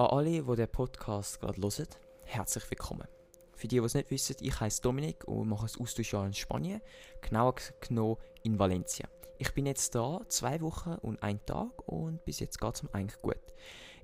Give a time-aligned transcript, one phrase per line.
[0.00, 1.86] An alle, die den Podcast gerade hören,
[2.24, 3.06] herzlich willkommen.
[3.54, 6.80] Für die, die es nicht wissen, ich heiße Dominik und mache ein Austauschjahr in Spanien,
[7.20, 9.06] genauer genommen in Valencia.
[9.36, 12.94] Ich bin jetzt da zwei Wochen und einen Tag und bis jetzt geht es mir
[12.94, 13.36] eigentlich gut.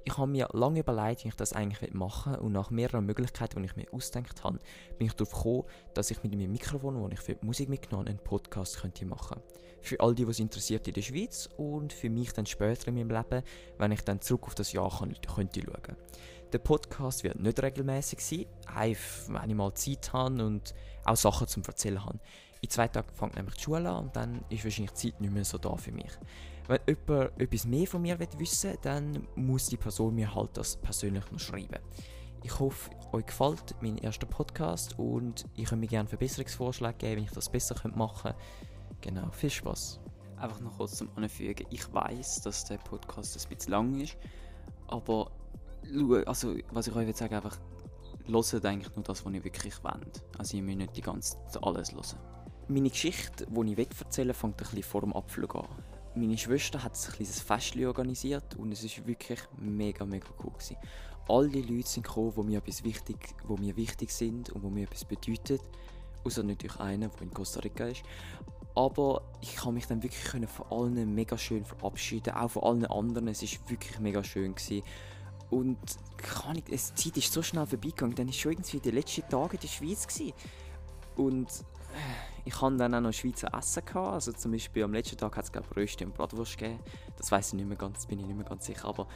[0.09, 3.61] Ich habe mir lange überlegt, wie ich das eigentlich machen will und nach mehreren Möglichkeiten,
[3.61, 4.61] die ich mir ausgedacht habe,
[4.99, 8.07] bin ich darauf gekommen, dass ich mit meinem Mikrofon, das ich für die Musik mitgenommen
[8.07, 9.41] habe, einen Podcast könnte machen
[9.83, 12.95] Für all die, die es interessiert in der Schweiz und für mich dann später in
[12.95, 13.43] meinem Leben,
[13.79, 15.97] wenn ich dann zurück auf das Jahr kann, könnte schauen.
[16.53, 20.73] Der Podcast wird nicht regelmäßig sein, einfach wenn ich mal Zeit habe und
[21.05, 22.21] auch Sachen zum Erzählen habe.
[22.61, 25.33] In zwei Tagen fängt nämlich die Schule an und dann ist wahrscheinlich die Zeit nicht
[25.33, 26.13] mehr so da für mich.
[26.69, 30.77] Wenn jemand etwas mehr von mir wissen will, dann muss die Person mir halt das
[30.77, 31.79] persönlich noch schreiben.
[32.43, 37.25] Ich hoffe, euch gefällt mein erster Podcast und ich würde mir gerne Verbesserungsvorschläge geben, wenn
[37.25, 38.39] ich das besser machen könnte.
[39.01, 40.01] Genau, viel Spaß.
[40.39, 41.67] Einfach noch kurz zum Anfügen.
[41.71, 44.17] Ich weiß, dass der Podcast ein bisschen lang ist,
[44.89, 45.31] aber
[46.27, 47.59] also, was ich euch sagen einfach,
[48.27, 50.25] hört eigentlich nur das, was ihr wirklich wollt.
[50.37, 52.19] Also ihr müsst nicht die ganze alles hören.
[52.67, 55.69] Meine Geschichte, die ich wegverzähle, fängt ein bisschen vor dem Abflug an
[56.17, 60.77] meine Schwester hat ein kleines Fest organisiert und es ist wirklich mega, mega cool gewesen.
[61.29, 64.85] All die Leute sind gekommen, die mir wichtig, wo mir wichtig sind und wo mir
[64.85, 65.59] etwas bedeuten.
[66.25, 68.03] Außer natürlich einer, der in Costa Rica ist.
[68.75, 73.29] Aber ich kann mich dann wirklich von allen mega schön verabschieden, auch von allen anderen.
[73.29, 74.83] Es ist wirklich mega schön gewesen.
[75.51, 75.79] Und
[76.17, 79.55] kann ich, die Zeit ist so schnell vorbeigegangen, dann war schon irgendwie der letzte Tag
[79.55, 80.33] in der Schweiz gewesen.
[81.17, 81.49] Und
[82.47, 83.85] ich hatte dann auch noch Schweizer Essen.
[83.85, 84.15] Gehabt.
[84.15, 86.79] Also zum Beispiel am letzten Tag hat es glaube und Bratwurst gegeben.
[87.19, 88.87] Das weiß ich nicht mehr ganz, bin ich nicht mehr ganz sicher.
[88.87, 89.09] Aber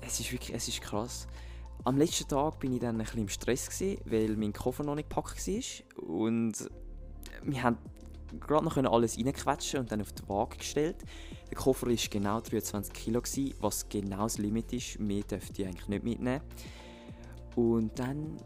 [0.00, 1.26] es ist wirklich, es ist krass.
[1.84, 4.94] Am letzten Tag bin ich dann ein bisschen im Stress gewesen, weil mein Koffer noch
[4.94, 6.02] nicht gepackt war.
[6.02, 6.70] Und
[7.42, 7.76] wir haben
[8.40, 10.96] gerade noch alles reinquetschen und dann auf die Waage gestellt.
[11.50, 14.98] Der Koffer war genau 23 Kilo, gewesen, was genau das Limit ist.
[14.98, 16.40] Mehr dürfte ich eigentlich nicht mitnehmen.
[17.54, 18.38] Und dann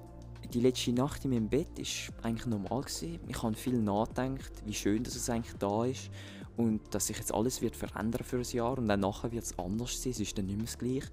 [0.52, 2.82] die letzte Nacht in meinem Bett war eigentlich normal.
[2.82, 3.20] Gewesen.
[3.28, 6.10] Ich habe viel nachgedacht, wie schön dass es eigentlich da ist
[6.56, 9.58] und dass sich jetzt alles wird verändern für ein Jahr und dann nachher wird es
[9.58, 11.08] anders sein, es ist dann nicht mehr das Gleiche.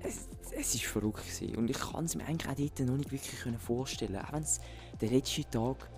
[0.00, 1.56] Es, es ist verrückt gewesen.
[1.56, 4.60] und ich kann es mir eigentlich auch dort noch nicht wirklich vorstellen, auch wenn es
[5.00, 5.90] der letzte Tag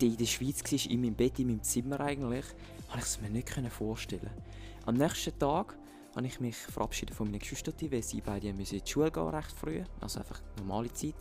[0.00, 2.44] in der Schweiz war, in meinem Bett, in meinem Zimmer eigentlich,
[2.88, 4.30] habe ich es mir nicht vorstellen
[4.84, 5.76] Am nächsten Tag
[6.16, 9.52] habe ich mich verabschiedet von meinen Geschwistern, weil sie beide in die Schule gehen, recht
[9.52, 11.14] früh, also einfach normale Zeit.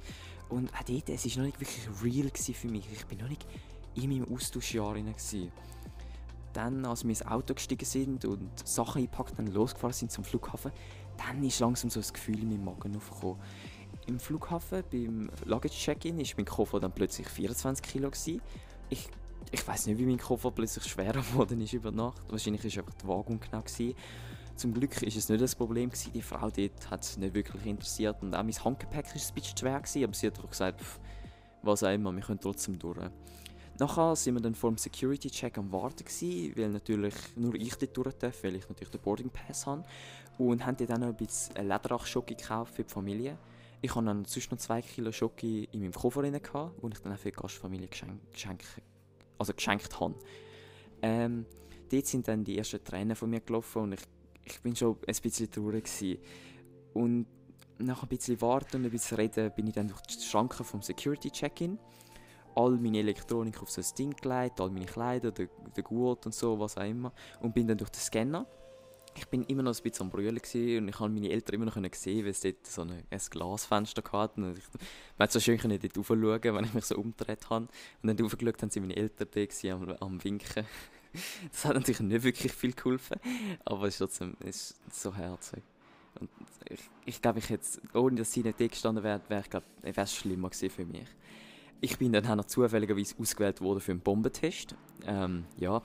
[0.52, 2.86] Und auch dort, es war noch nicht wirklich real für mich.
[2.92, 3.46] Ich bin noch nicht
[3.96, 5.16] in meinem Austauschjahr rein.
[6.54, 10.72] Dann, als wir ins Auto gestiegen sind und Sachen eingepackt und losgefahren sind zum Flughafen,
[11.18, 13.40] dann ist langsam so ein Gefühl in meinem Magen aufgekommen.
[14.08, 18.10] Im Flughafen, beim Luggage-Check-In, war mein Koffer dann plötzlich 24 Kilo.
[18.10, 18.42] Gewesen.
[18.90, 19.08] Ich,
[19.52, 22.22] ich weiß nicht, wie mein Koffer plötzlich schwerer geworden ist über Nacht.
[22.30, 23.38] Wahrscheinlich war einfach die Waage.
[23.38, 23.96] Gewesen.
[24.62, 25.90] Zum Glück war es nicht das Problem.
[25.90, 26.14] Gewesen.
[26.14, 28.22] Die Frau dort hat es nicht wirklich interessiert.
[28.22, 31.00] Und auch mein Handgepäck war ein bisschen schwer, gewesen, aber sie hat einfach gesagt, pff,
[31.64, 33.00] was auch immer, wir können trotzdem durch.
[33.80, 37.98] Nachher sind wir dann vor dem Security-Check am Warten gewesen, weil natürlich nur ich dort
[37.98, 39.84] durch darf, weil ich natürlich den Boarding Pass habe.
[40.38, 43.40] Und haben dann noch ein bisschen Lederach-Schoki gekauft für die Familie.
[43.82, 46.40] Ich hatte dann sonst noch zwei Kilo Schoki in meinem Koffer drin, den
[46.92, 48.68] ich dann auch für die Gastfamilie geschenkt, geschenkt,
[49.40, 50.14] also geschenkt habe.
[51.02, 51.48] Ähm,
[51.92, 54.02] dort sind dann die ersten Tränen von mir gelaufen und ich
[54.46, 56.20] ich bin schon ein bisschen traurig gewesen.
[56.94, 57.26] Und
[57.78, 60.82] nach ein bisschen warten und ein bisschen reden bin ich dann durch die Schranken vom
[60.82, 61.80] Security Check-in.
[62.56, 66.36] All meine Elektronik auf so ein Ding gelegt, all meine Kleider, der, der Gurt und
[66.36, 67.14] so, was auch immer.
[67.40, 68.46] Und bin dann durch den Scanner.
[69.16, 71.94] Ich bin immer noch ein bisschen am Brüllen und ich habe meine Eltern immer noch
[71.94, 74.42] sehen, weil es dort so ein, ein Glasfenster hatte.
[74.42, 74.64] Und ich,
[75.20, 77.68] hat so schön dort raufschauen, wenn ich mich so umgedreht habe.
[78.02, 80.66] Und dann raufgeschaut haben sie meine Eltern da am, am Winken.
[81.52, 83.20] das hat natürlich nicht wirklich viel geholfen,
[83.66, 85.64] aber es ist trotzdem ist so herzig.
[86.20, 86.30] Und
[86.70, 87.60] ich, ich glaube, ich
[87.94, 91.08] ohne dass sie nicht da gestanden wäre, wäre es schlimmer gewesen für mich.
[91.80, 94.76] Ich bin dann auch noch zufälligerweise ausgewählt worden für einen Bombentest.
[95.06, 95.82] Ähm, ja,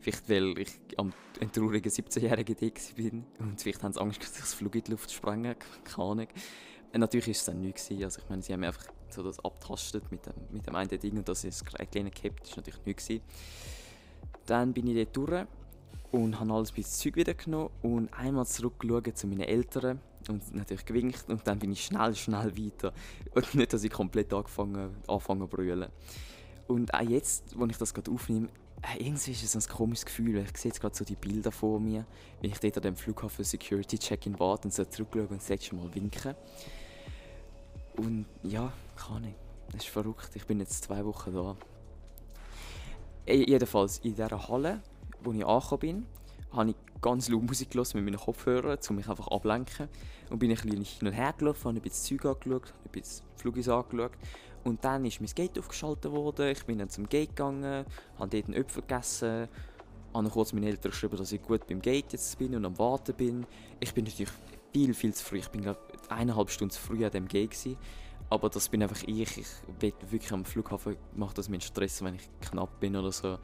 [0.00, 1.12] vielleicht weil ich am
[1.52, 4.90] traurigen 17-jährigen Dick bin und vielleicht haben sie Angst, dass ich das Flug in die
[4.92, 5.54] Luft sprengen,
[5.84, 6.28] keine.
[6.92, 10.10] Und natürlich war es dann nichts also ich meine, sie haben einfach so das abtastet
[10.10, 13.06] mit dem, mit dem einen Ding und das ist kleine gehabt, das war natürlich nichts
[13.06, 13.24] gewesen.
[14.48, 15.46] Dann bin ich dort durch
[16.10, 20.86] und habe alles bis Zeug wieder genommen und einmal zurückgeschaut zu meinen Eltern und natürlich
[20.86, 22.92] gewinkt und dann bin ich schnell, schnell weiter.
[23.34, 25.90] Und nicht, dass ich komplett angefangen, anfange zu brüllen.
[26.66, 28.48] Und auch jetzt, wo ich das gerade aufnehme,
[28.82, 30.38] äh, irgendwie ist es ein komisches Gefühl.
[30.38, 32.06] Ich sehe jetzt gerade so die Bilder vor mir,
[32.40, 35.74] wie ich dort an dem Flughafen Security Check-in warte und so zurückschaue und das letzte
[35.74, 36.34] Mal winken.
[37.96, 39.34] Und ja, kann ich.
[39.72, 40.30] Das ist verrückt.
[40.34, 41.56] Ich bin jetzt zwei Wochen da.
[43.28, 44.80] Jedenfalls in dieser Halle,
[45.22, 46.06] wo ich angekommen bin,
[46.50, 49.88] habe ich ganz laut Musik gelassen mit meinen Kopfhörern, um mich einfach ablenken.
[50.30, 53.26] Und bin ein bisschen hin und her gelaufen, habe ein bisschen Zeug angeschaut, ein bisschen
[53.36, 54.12] Flugis angeschaut.
[54.64, 56.48] Und dann ist mein Gate aufgeschaltet worden.
[56.48, 57.84] Ich bin dann zum Gate gegangen,
[58.18, 59.48] habe dort einen Äpfel gegessen,
[60.14, 63.14] habe kurz meinen Eltern geschrieben, dass ich gut beim Gate jetzt bin und am Warten
[63.14, 63.46] bin.
[63.78, 64.30] Ich bin natürlich
[64.72, 65.38] viel, viel zu früh.
[65.38, 67.76] Ich bin glaube eineinhalb Stunden zu früh an dem Gate gewesen.
[68.30, 69.38] Aber das bin einfach ich.
[69.38, 69.46] Ich
[69.80, 73.38] will wirklich am Flughafen macht das mir Stress, wenn ich knapp bin oder so.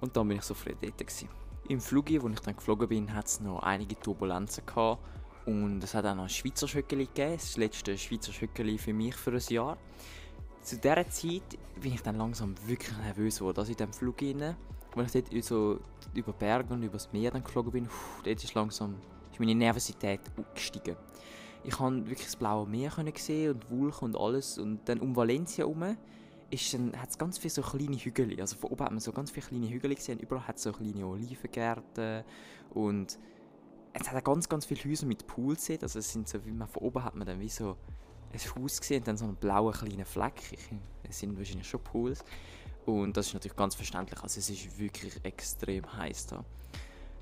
[0.00, 1.28] Und dann bin ich so früh dort gewesen.
[1.68, 5.00] Im Flug, wo ich dann geflogen bin, hat es noch einige Turbulenzen gehabt.
[5.46, 9.14] Und es hat auch noch ein Schweizer Schöckeli gegeben, das letzte Schweizer Schöckeli für mich
[9.14, 9.76] für ein Jahr.
[10.62, 13.58] Zu dieser Zeit bin ich dann langsam wirklich nervös geworden.
[13.58, 14.56] Also in diesem Flug rein,
[14.94, 15.80] als ich dort so
[16.14, 18.96] über Berge und über das Meer dann geflogen bin, pff, dort ist langsam
[19.32, 20.20] ist meine Nervosität
[20.54, 20.96] gestiegen.
[21.64, 24.58] Ich konnte wirklich das blaue Meer sehen und Wolken und alles.
[24.58, 28.40] Und dann um Valencia herum hat es ganz viele so kleine Hügel.
[28.40, 30.18] Also von oben hat man so ganz viele kleine Hügel gesehen.
[30.18, 32.24] Überall hat es so kleine Olivengärten
[32.74, 33.18] und
[33.94, 35.82] es hat auch ganz, ganz viele Häuser mit Pools gesehen.
[35.82, 37.76] Also es sind so, wie man von oben hat man dann wie so
[38.32, 40.58] ein Haus gesehen und dann so einen blauen kleinen Fleck.
[41.08, 42.24] Es sind wahrscheinlich schon Pools.
[42.86, 44.20] Und das ist natürlich ganz verständlich.
[44.22, 46.44] Also es ist wirklich extrem heiß da.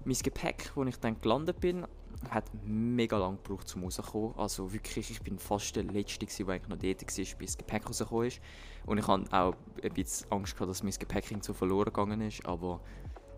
[0.04, 1.86] Mein Gepäck, wo ich dann gelandet bin,
[2.28, 4.34] hat mega lang gebraucht, zum rauszukommen.
[4.36, 7.86] Also wirklich, ich bin fast der Letzte, der eigentlich noch dort war, bis das Gepäck
[7.86, 8.40] rausgekommen ist.
[8.86, 12.44] Und ich hatte auch ein bisschen Angst gehabt, dass mein Gepäck so verloren gegangen ist.
[12.44, 12.80] Aber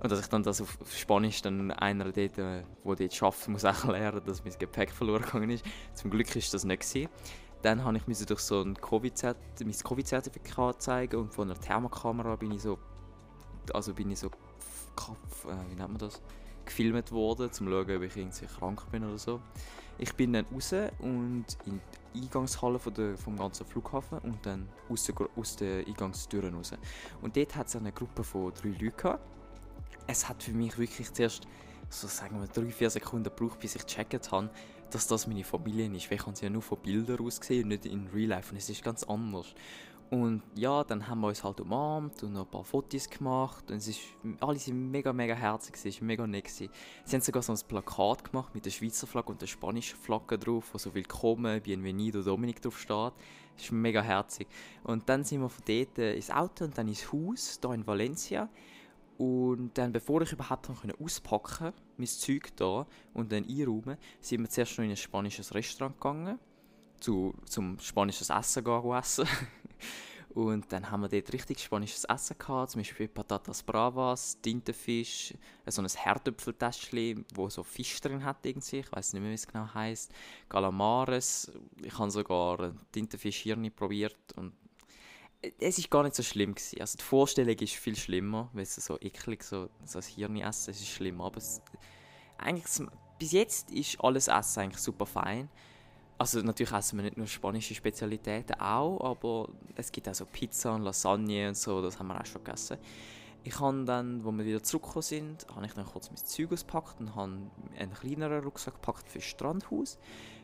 [0.02, 4.20] und dass ich dann das auf Spanisch dann einer dort, der dort arbeitet, muss erklären,
[4.24, 5.64] dass mein Gepäck verloren gegangen ist.
[5.94, 7.08] Zum Glück ist das nicht gewesen.
[7.62, 9.22] Dann habe ich durch so ein COVID
[9.64, 12.78] mein Covid-Zertifikat zeigen und von einer Thermokamera bin ich so,
[13.72, 16.20] also bin ich so, äh, wie nennt man das,
[16.64, 19.40] gefilmt worden, um zu schauen, ob ich irgendwie krank bin oder so.
[19.98, 21.80] Ich bin dann raus und in
[22.14, 26.72] die Eingangshalle von der, vom ganzen Flughafen und dann aus der, aus der Eingangstür raus.
[27.20, 29.22] Und dort hat es eine Gruppe von drei Leuten gehabt.
[30.06, 31.46] Es hat für mich wirklich zuerst
[31.92, 34.50] so sagen wir drei, vier Sekunden gebraucht, bis ich gecheckt habe,
[34.90, 36.10] dass das meine Familie ist.
[36.10, 38.50] Weil ich habe sie ja nur von Bildern ausgesehen und nicht in Real Life.
[38.50, 39.54] Und es ist ganz anders.
[40.12, 43.70] Und ja, dann haben wir uns halt umarmt und noch ein paar Fotos gemacht.
[43.70, 44.00] Und es ist,
[44.40, 46.50] alle sind mega, mega herzig, es war mega nett.
[46.50, 46.68] Sie
[47.10, 50.68] haben sogar so ein Plakat gemacht mit der Schweizer Flagge und der spanischen Flagge drauf,
[50.70, 53.14] wo so Willkommen, Bienvenido, Dominik drauf steht.
[53.54, 54.48] Das ist mega herzig.
[54.84, 58.50] Und dann sind wir von dort ins Auto und dann ins Haus, hier in Valencia.
[59.16, 60.68] Und dann, bevor ich überhaupt
[61.00, 65.54] auspacken konnte, mein Zeug hier und dann einräumen, sind wir zuerst noch in ein spanisches
[65.54, 66.38] Restaurant gegangen,
[67.00, 69.26] zu, zum spanisches Essen gehen essen.
[70.34, 75.34] Und dann haben wir dort richtig spanisches Essen gehabt, zum Beispiel Patatas Bravas, Tintenfisch,
[75.66, 79.46] so ein Herdöpfeltäschchen, wo so Fisch drin hat irgendwie, ich weiß nicht mehr, wie es
[79.46, 80.10] genau heißt,
[80.48, 81.52] Calamares,
[81.82, 84.54] ich habe sogar Tintenfisch-Hirni probiert und
[85.58, 86.80] es ist gar nicht so schlimm gewesen.
[86.80, 90.70] Also die Vorstellung ist viel schlimmer, weil es so eklig so, so ein Hirni essen,
[90.70, 91.60] es ist schlimm, aber es,
[92.38, 92.88] eigentlich
[93.18, 95.50] bis jetzt ist alles Essen eigentlich super fein.
[96.22, 100.72] Also natürlich essen wir nicht nur spanische Spezialitäten auch, aber es gibt auch so Pizza
[100.72, 102.78] und Lasagne und so, das haben wir auch schon gegessen.
[103.42, 107.00] Ich habe dann, als wir wieder zurückgekommen sind, habe ich dann kurz mein Zeug ausgepackt
[107.00, 107.38] und habe
[107.76, 109.98] einen kleineren Rucksack gepackt für das Strandhaus.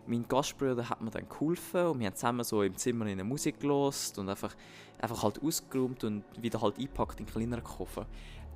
[0.08, 3.24] Mein Gastbruder hat mir dann geholfen und wir haben zusammen so im Zimmer in der
[3.24, 4.56] Musik gelost und einfach,
[5.00, 8.04] einfach halt ausgeräumt und wieder halt eingepackt in kleineren Koffer.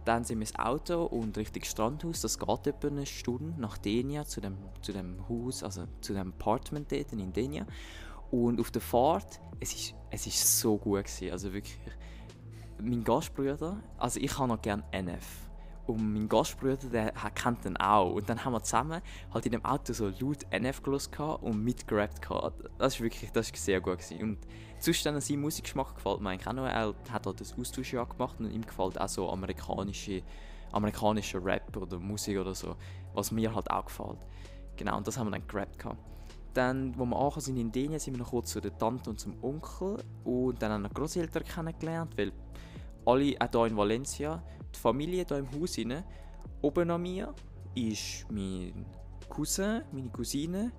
[0.05, 2.21] Dann sind wir ins Auto und Richtung Strandhaus.
[2.21, 6.31] Das geht etwa eine Stunde nach Denia zu dem, zu dem Haus, also zu dem
[6.31, 7.67] Apartment dort in Denia.
[8.31, 11.31] Und auf der Fahrt, es ist, es ist so gut gewesen.
[11.31, 11.79] Also wirklich,
[12.83, 15.52] mein Gastbruder, also ich habe noch gerne NF.
[15.87, 18.13] Und mein Gastbruder, der kennt den auch.
[18.13, 22.21] Und dann haben wir zusammen halt in dem Auto so laut NF gelost und mitgerappt.
[22.79, 24.23] Das ist wirklich, das ist sehr gut gewesen.
[24.23, 24.39] Und
[24.79, 26.67] sonst dann sein Musikgeschmack gefällt mir eigentlich auch noch.
[26.67, 30.23] Er hat halt das Austauschjahr gemacht und ihm gefällt auch so amerikanische,
[30.71, 32.77] amerikanischer Rap oder Musik oder so.
[33.15, 34.19] Was mir halt auch gefällt.
[34.77, 35.85] Genau, und das haben wir dann gerappt.
[36.55, 39.19] Dann, als wir angekommen sind in Dänemark, sind wir noch kurz zu der Tante und
[39.19, 42.31] zum Onkel und dann haben wir Großeltern kennengelernt, weil
[43.07, 44.43] alle, auch hier in Valencia,
[44.75, 46.03] die Familie hier im Haus rein,
[46.61, 47.35] oben an mir
[47.75, 48.85] ist mein
[49.29, 50.73] Cousin, meine Cousine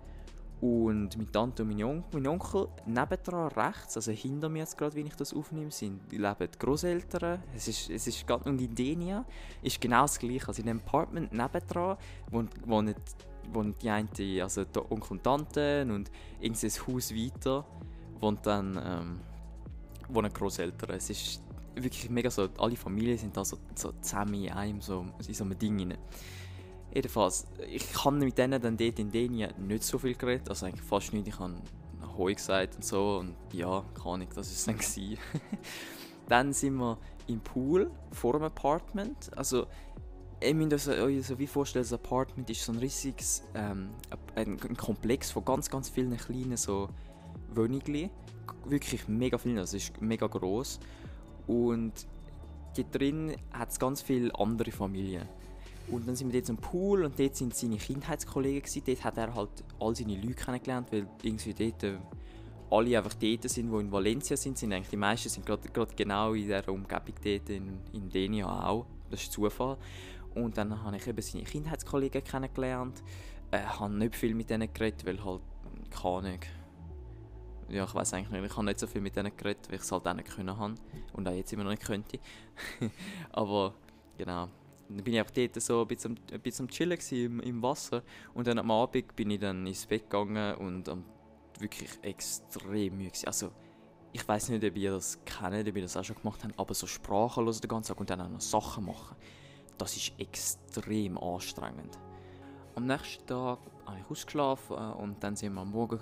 [0.62, 2.68] und meine Tante und mein, On mein Onkel.
[2.86, 7.44] Nebendran rechts, also hinter mir jetzt gerade, wie ich das aufnehme, sind, leben die Großeltern.
[7.54, 9.26] Es ist, es ist, und in Denia
[9.62, 10.48] ist genau das Gleiche.
[10.48, 11.98] Also in einem Apartment nebendran
[12.32, 12.96] wohnt, wohnt,
[13.52, 14.08] wohnt die eine,
[14.42, 16.10] also die Onkel und Tante und
[16.40, 17.66] irgendein Haus weiter
[18.22, 19.20] wohnt dann ähm,
[20.08, 20.92] wohnen Großeltern.
[20.92, 21.42] Es ist
[21.75, 25.44] wirklich mega so, alle Familien sind da so, so zusammen in einem, so, in so
[25.44, 25.98] einem Ding rein.
[26.94, 30.84] Jedenfalls, ich habe mit denen dann dort in Dänia nicht so viel geredet, also eigentlich
[30.84, 31.27] fast nicht.
[31.27, 31.56] Ich habe
[32.18, 35.18] Hoi gesagt und so und ja, keine Ahnung, das war es dann.
[36.27, 39.36] dann sind wir im Pool vor dem Apartment.
[39.36, 39.65] Also,
[40.44, 43.89] ihr müsst euch so wie vorstellen, das Apartment ist so ein riesiges ähm,
[44.36, 46.89] ein, ein, Komplex von ganz, ganz vielen kleinen so
[47.56, 48.12] Wohnungen.
[48.65, 50.80] Wirklich mega viel, also es ist mega groß
[51.48, 51.94] Und
[52.76, 55.28] hier drin hat es ganz viele andere Familien.
[55.90, 58.84] Und dann sind wir dort zum Pool und dort sind seine Kindheitskollegen gewesen.
[58.86, 61.98] Dort hat er halt all seine Leute kennengelernt, weil irgendwie dort äh,
[62.72, 64.58] alle einfach dort sind, die in Valencia sind.
[64.58, 68.86] sind eigentlich die meisten sind gerade genau in dieser Umgebung dort in, in Denia auch.
[69.12, 69.78] Das ist Zufall.
[70.36, 73.04] Und dann habe ich eben seine Kindheitskollegen kennengelernt.
[73.52, 75.42] Ich äh, habe nicht viel mit denen geredet, weil halt,
[75.92, 76.40] keine Ahnung.
[77.74, 78.51] Ja, ich weiß eigentlich nicht.
[78.51, 80.58] Ich habe nicht so viel mit denen geredet, weil ich es halt auch nicht können
[80.58, 80.75] habe.
[81.13, 82.20] Und auch jetzt immer noch nicht könnte.
[83.32, 83.74] Aber,
[84.18, 84.48] genau.
[84.89, 88.03] Dann bin ich auch dort so ein bisschen, ein bisschen am Chillen im, im Wasser.
[88.34, 91.03] Und dann am Abend bin ich dann ins Bett gegangen und um,
[91.60, 93.27] wirklich extrem müde gewesen.
[93.27, 93.51] Also,
[94.12, 96.74] ich weiß nicht, ob ihr das kennt, ob ihr das auch schon gemacht habt, aber
[96.74, 99.15] so hören den ganzen Tag und dann auch noch Sachen machen
[99.77, 101.98] das ist extrem anstrengend.
[102.75, 103.60] Am nächsten Tag
[104.00, 106.00] ich ausgeschlafen äh, und dann sind wir am Morgen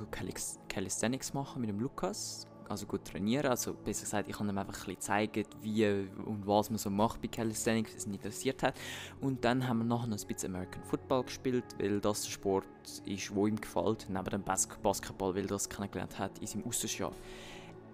[0.67, 2.47] Calisthenics machen mit dem Lukas.
[2.69, 3.47] Also gut trainieren.
[3.47, 6.89] Also besser gesagt, ich habe ihm einfach ein bisschen gezeigt, wie und was man so
[6.89, 8.75] macht bei Calisthenics, was ihn interessiert hat.
[9.19, 12.65] Und dann haben wir nachher noch ein bisschen American Football gespielt, weil das der Sport
[13.05, 14.07] ist, wo ihm gefällt.
[14.09, 17.11] Neben dem Basketball, weil er das kennengelernt hat in seinem Austauschjahr.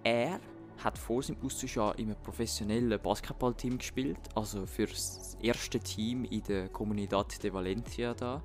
[0.04, 0.38] Er
[0.84, 6.42] hat vor seinem Austauschjahr in einem professionellen Basketballteam gespielt, also für das erste Team in
[6.44, 8.42] der Comunidad de Valencia da.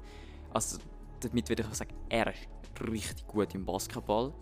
[0.52, 0.80] Also
[1.24, 2.48] damit würde ich sagen, er ist
[2.82, 4.34] richtig gut im Basketball,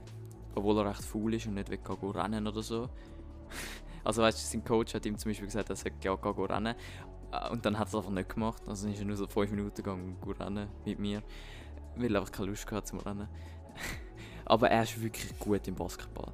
[0.56, 2.90] obwohl er recht faul ist und nicht will gehen rennen oder so.
[4.04, 6.76] Also weißt du, sein Coach hat ihm zum Beispiel gesagt, er soll ja gehen rennen
[7.32, 8.64] äh, und dann hat er es einfach nicht gemacht.
[8.68, 11.22] Also ist er nur so fünf Minuten gegangen rennen mit mir,
[11.96, 13.28] weil er einfach keine Lust hatte zum Rennen.
[14.46, 16.34] Aber er ist wirklich gut im Basketball.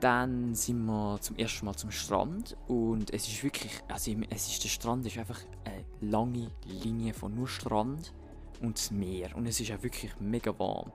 [0.00, 4.64] Dann sind wir zum ersten Mal zum Strand und es ist wirklich, also es ist,
[4.64, 8.12] der Strand ist einfach eine lange Linie von nur Strand
[8.60, 10.92] und das Meer und es ist auch wirklich mega warm.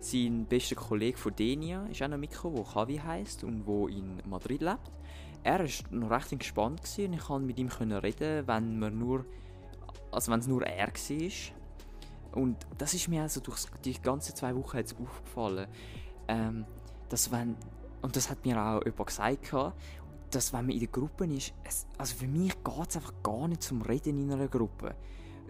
[0.00, 4.22] Sein bester Kollege von Denia ist auch noch mitgekommen, der Javi heisst und wo in
[4.26, 4.90] Madrid lebt.
[5.44, 9.24] Er war noch recht gespannt und ich konnte mit ihm reden, wenn man nur,
[10.10, 12.40] also wenn es nur er war.
[12.40, 15.66] Und das ist mir also durch die ganzen zwei Wochen jetzt aufgefallen,
[16.28, 16.64] ähm,
[17.08, 17.56] dass wenn
[18.02, 19.52] und das hat mir auch jemand gesagt,
[20.30, 23.48] dass wenn man in der Gruppe ist, es, also für mich geht es einfach gar
[23.48, 24.94] nicht zum Reden in einer Gruppe.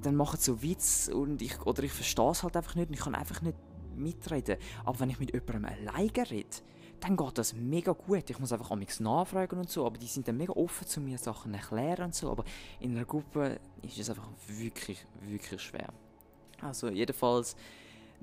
[0.02, 2.94] Dann machen sie so Witz und ich, oder ich verstehe es halt einfach nicht und
[2.94, 3.56] ich kann einfach nicht
[3.97, 4.56] mitreden.
[4.85, 6.56] Aber wenn ich mit jemandem alleine rede,
[7.00, 8.30] dann geht das mega gut.
[8.30, 11.18] Ich muss einfach nichts nachfragen und so, aber die sind dann mega offen zu mir,
[11.18, 12.30] Sachen erklären und so.
[12.30, 12.44] Aber
[12.80, 15.92] in einer Gruppe ist es einfach wirklich, wirklich schwer.
[16.61, 17.56] Also jedenfalls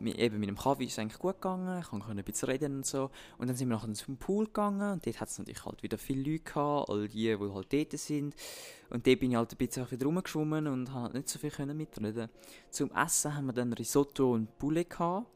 [0.08, 2.86] eben mit dem Kaffee ist es eigentlich gut gegangen, ich konnte ein bisschen reden und
[2.86, 3.10] so.
[3.38, 5.98] Und dann sind wir nachher zum Pool gegangen und dort hat es natürlich halt wieder
[5.98, 8.36] viele Leute gehabt, all die, die halt dort sind.
[8.90, 11.78] Und dort bin ich halt ein bisschen wieder rumgeschwommen und konnte nicht so viel können
[11.78, 12.30] mitreden.
[12.70, 15.28] Zum Essen haben wir dann Risotto und Poulet gehabt.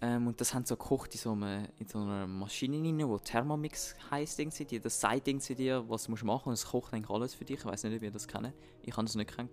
[0.00, 3.24] Ähm, und das haben so gekocht in so, einer, in so einer Maschine rein, die
[3.24, 4.38] Thermomix heisst.
[4.38, 4.78] Irgendwie.
[4.78, 7.60] Das sagt irgendwie dir, was du machen musst und es kocht eigentlich alles für dich.
[7.60, 8.52] Ich weiß nicht, ob ihr das kennt.
[8.82, 9.48] Ich habe das nicht kennen.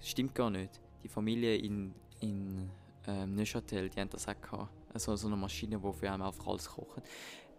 [0.00, 0.80] Stimmt gar nicht.
[1.02, 2.70] Die Familie in, in
[3.06, 4.70] ähm, Neuchâtel, die haben das auch gehabt.
[4.92, 7.02] Also so eine Maschine, die für einen einfach alles kocht.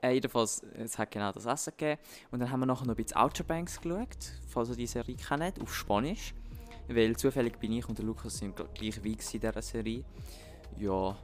[0.02, 2.02] Äh, jedenfalls, es hat genau das Essen gegeben.
[2.32, 5.16] Und dann haben wir nachher noch ein bisschen Outer Banks geschaut, falls ihr die Serie
[5.16, 6.34] kennt, auf Spanisch.
[6.88, 10.04] Weil zufällig bin ich und Lukas sind gleich wie in dieser Serie.
[10.78, 11.18] Ja.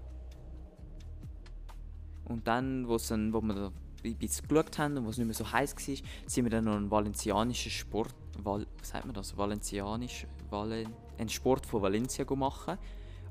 [2.25, 3.71] Und dann, wo's dann wo wir
[4.03, 5.95] ein bisschen geschaut haben und wo es nicht mehr so heiß war,
[6.27, 11.29] sind wir dann noch einen valencianischen Sport, Val, was sagt man das, valencianisch, Valen, einen
[11.29, 12.77] Sport von Valencia machen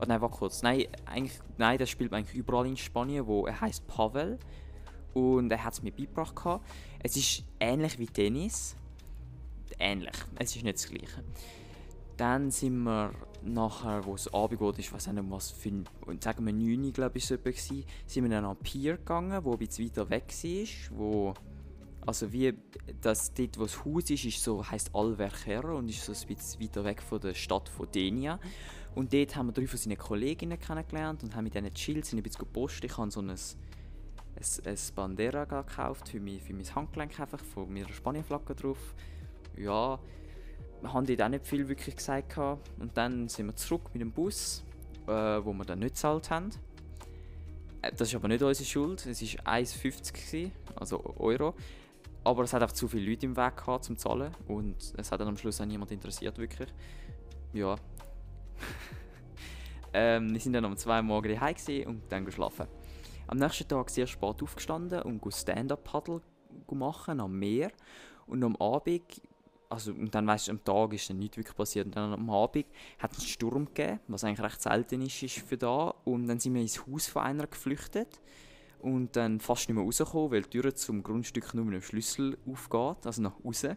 [0.02, 0.62] Oh, nein, warte kurz.
[0.62, 4.36] Nein, eigentlich, nein, das spielt man eigentlich überall in Spanien, wo er heißt Pavel.
[5.14, 6.60] Und er hat es mir beigebracht.
[7.04, 8.74] Es ist ähnlich wie Tennis.
[9.78, 10.16] Ähnlich.
[10.40, 11.22] Es ist nicht das Gleiche.
[12.16, 13.12] Dann sind wir
[13.44, 15.84] nachher, wo es Abend ich weiß nicht was für,
[16.20, 19.58] sagen wir 9 glaube ich, so war, sind wir dann an Pier gegangen, wo ein
[19.58, 21.34] bisschen weiter weg war, wo
[22.04, 22.52] also wie
[23.00, 26.60] das dort, wo das Haus ist, ist so, heisst Alvercher und ist so ein bisschen
[26.60, 28.40] weiter weg von der Stadt von Denia.
[28.94, 32.18] Und dort haben wir drei von seinen Kolleginnen kennengelernt und haben mit denen chillt, sind
[32.18, 32.84] ein bisschen gepostet.
[32.84, 33.36] Ich habe so ein, ein,
[34.66, 38.94] ein Bandera gekauft für mein, für mein Handgelenk einfach, von meiner Spanienflagge drauf.
[39.56, 39.98] Ja,
[40.82, 42.36] wir haben dort auch nicht viel wirklich gesagt.
[42.36, 44.62] Und dann sind wir zurück mit dem Bus,
[45.06, 46.50] äh, wo wir dann nicht gezahlt haben.
[47.82, 51.54] Äh, das ist aber nicht unsere Schuld, es war 1,50, also Euro.
[52.24, 55.20] Aber es hat auch zu viele Leute im Weg gehabt, zum Zahlen und es hat
[55.20, 56.68] dann am Schluss auch niemand interessiert wirklich.
[57.52, 57.76] Ja,
[59.92, 62.66] ähm, wir sind dann um zwei Morgen daheim und dann geschlafen.
[63.26, 66.20] Am nächsten Tag sehr spät aufgestanden und Stand-up-Paddle
[66.70, 67.70] machen am Meer.
[68.26, 69.22] Und am Abend,
[69.68, 71.86] also, und dann weißt du, am Tag ist dann nichts wirklich passiert.
[71.86, 72.66] Und dann am Abend
[72.98, 75.94] hat es einen Sturm gegeben, was eigentlich recht selten ist, ist für da.
[76.04, 78.20] Und dann sind wir ins Haus von einer geflüchtet
[78.82, 82.36] und dann fast nicht mehr rausgekommen, weil die Tür zum Grundstück nur mit einem Schlüssel
[82.46, 83.76] aufgeht, also nach außen.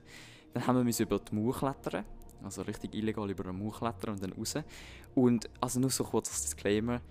[0.54, 2.06] Dann haben wir über die Mauer klettern,
[2.46, 4.56] also richtig illegal über eine Mauer klettern und dann raus.
[5.14, 7.02] Und also nur so kurz als Disclaimer,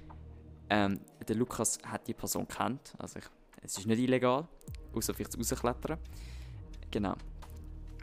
[0.71, 3.25] ähm, der Lukas hat die Person kennt, also ich,
[3.63, 4.47] es ist nicht illegal,
[4.95, 5.99] außer vielleicht rausklettern.
[6.91, 7.15] Genau.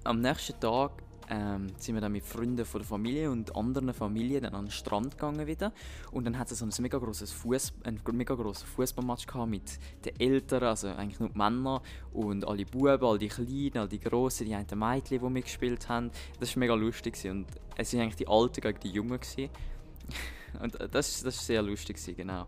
[0.03, 4.43] Am nächsten Tag ähm, sind wir dann mit Freunden von der Familie und anderen Familien
[4.43, 5.71] dann an den Strand gegangen wieder.
[6.11, 10.19] Und dann hat es so ein mega grosses Fuß, ein mega grosser Fußballmatch mit den
[10.19, 14.45] Eltern, also eigentlich nur die Männer und alle Buben, all die Kleinen, all die Grossen,
[14.45, 16.11] die einen Mädchen, die mitgespielt haben.
[16.41, 17.47] Das war mega lustig und
[17.77, 19.19] es waren eigentlich die Alten gegen die Jungen
[20.61, 22.45] und das, das war sehr lustig genau.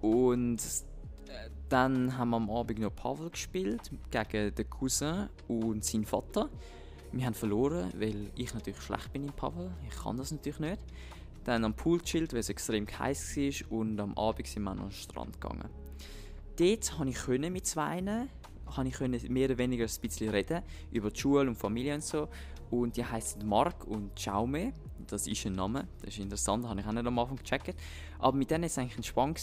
[0.00, 0.60] Und
[1.26, 6.48] äh, dann haben wir am Abend noch Pavel gespielt gegen den Cousin und seinen Vater.
[7.12, 9.70] Wir haben verloren, weil ich natürlich schlecht bin im Pavel.
[9.86, 10.80] Ich kann das natürlich nicht.
[11.44, 14.78] Dann am Pool chillt, weil es extrem heiß war und am Abend sind wir an
[14.78, 15.68] den Strand gegangen.
[16.56, 18.00] Dort konnte ich mit zwei
[18.76, 22.28] habe ich mehr oder weniger ein bisschen reden über die Schule und Familie und so.
[22.70, 24.72] Und die heißen Mark und Jaume.
[25.06, 27.74] Das ist ein Name, das ist interessant, das habe ich auch nicht am Anfang gecheckt.
[28.18, 29.38] Aber mit denen war es eigentlich entspannt,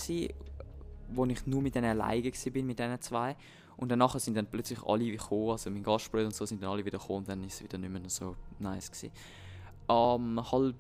[1.10, 3.36] wo ich nur mit denen alleine war, mit diesen zwei.
[3.80, 6.84] Und danach sind dann plötzlich alle gekommen, also mein Gastbruder und so sind dann alle
[6.84, 9.14] wieder gekommen und dann ist es wieder nicht mehr so nice gewesen.
[9.88, 10.78] Um, halb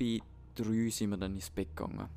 [0.53, 2.09] drei sind wir dann ins Bett gegangen.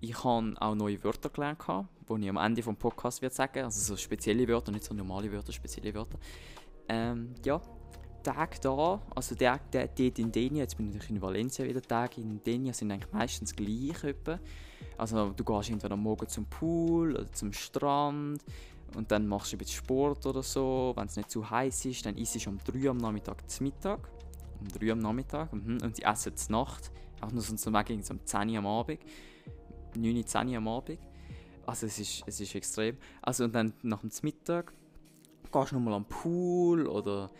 [0.00, 3.80] Ich habe auch neue Wörter gelernt, die ich am Ende des Podcasts werde sagen also
[3.80, 6.18] so spezielle Wörter, nicht so normale Wörter, spezielle Wörter.
[6.86, 7.58] Ähm, ja,
[8.22, 12.20] Tage da, also der, der, dort in Denia, jetzt bin ich in Valencia wieder, Tage
[12.20, 14.38] in Denia sind eigentlich meistens gleich etwa.
[14.98, 18.44] Also du gehst entweder am Morgen zum Pool oder zum Strand
[18.96, 20.92] und dann machst du ein bisschen Sport oder so.
[20.96, 24.10] Wenn es nicht zu heiß ist, dann isst du um 3 am Nachmittag zum Mittag.
[24.60, 25.52] Um 3 am Nachmittag.
[25.52, 25.78] Mhm.
[25.82, 26.90] Und sie essen zur Nacht.
[27.20, 29.00] Auch nur so zum Weg um 10 Uhr am Abend.
[29.96, 30.98] 9, 10 Uhr am Abend.
[31.66, 32.96] Also es ist, es ist extrem.
[33.22, 34.72] Also und dann nach dem Mittag
[35.52, 37.30] gehst du nochmal am Pool oder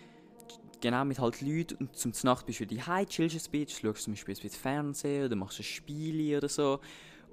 [0.80, 4.04] genau mit halt Leuten und zum Nacht bist du wieder heim, chillst ein bisschen, schaust
[4.04, 6.80] zum Beispiel ein bisschen Fernsehen oder machst ein Spiel oder so.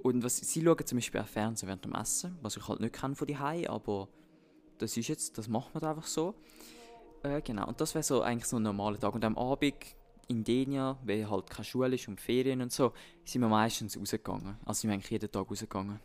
[0.02, 2.94] Und was, sie schauen zum Beispiel auch Fernsehen während dem Essen, was ich halt nicht
[2.94, 4.08] kann von die aber
[4.78, 6.34] das ist jetzt, das macht man einfach so.
[7.22, 9.14] Äh, genau, und das wäre so eigentlich so ein normaler Tag.
[9.14, 9.74] Und am Abend
[10.28, 12.92] in Denia, weil halt keine Schule ist und Ferien und so,
[13.24, 14.56] sind wir meistens rausgegangen.
[14.64, 16.00] Also sind wir eigentlich jeden Tag rausgegangen.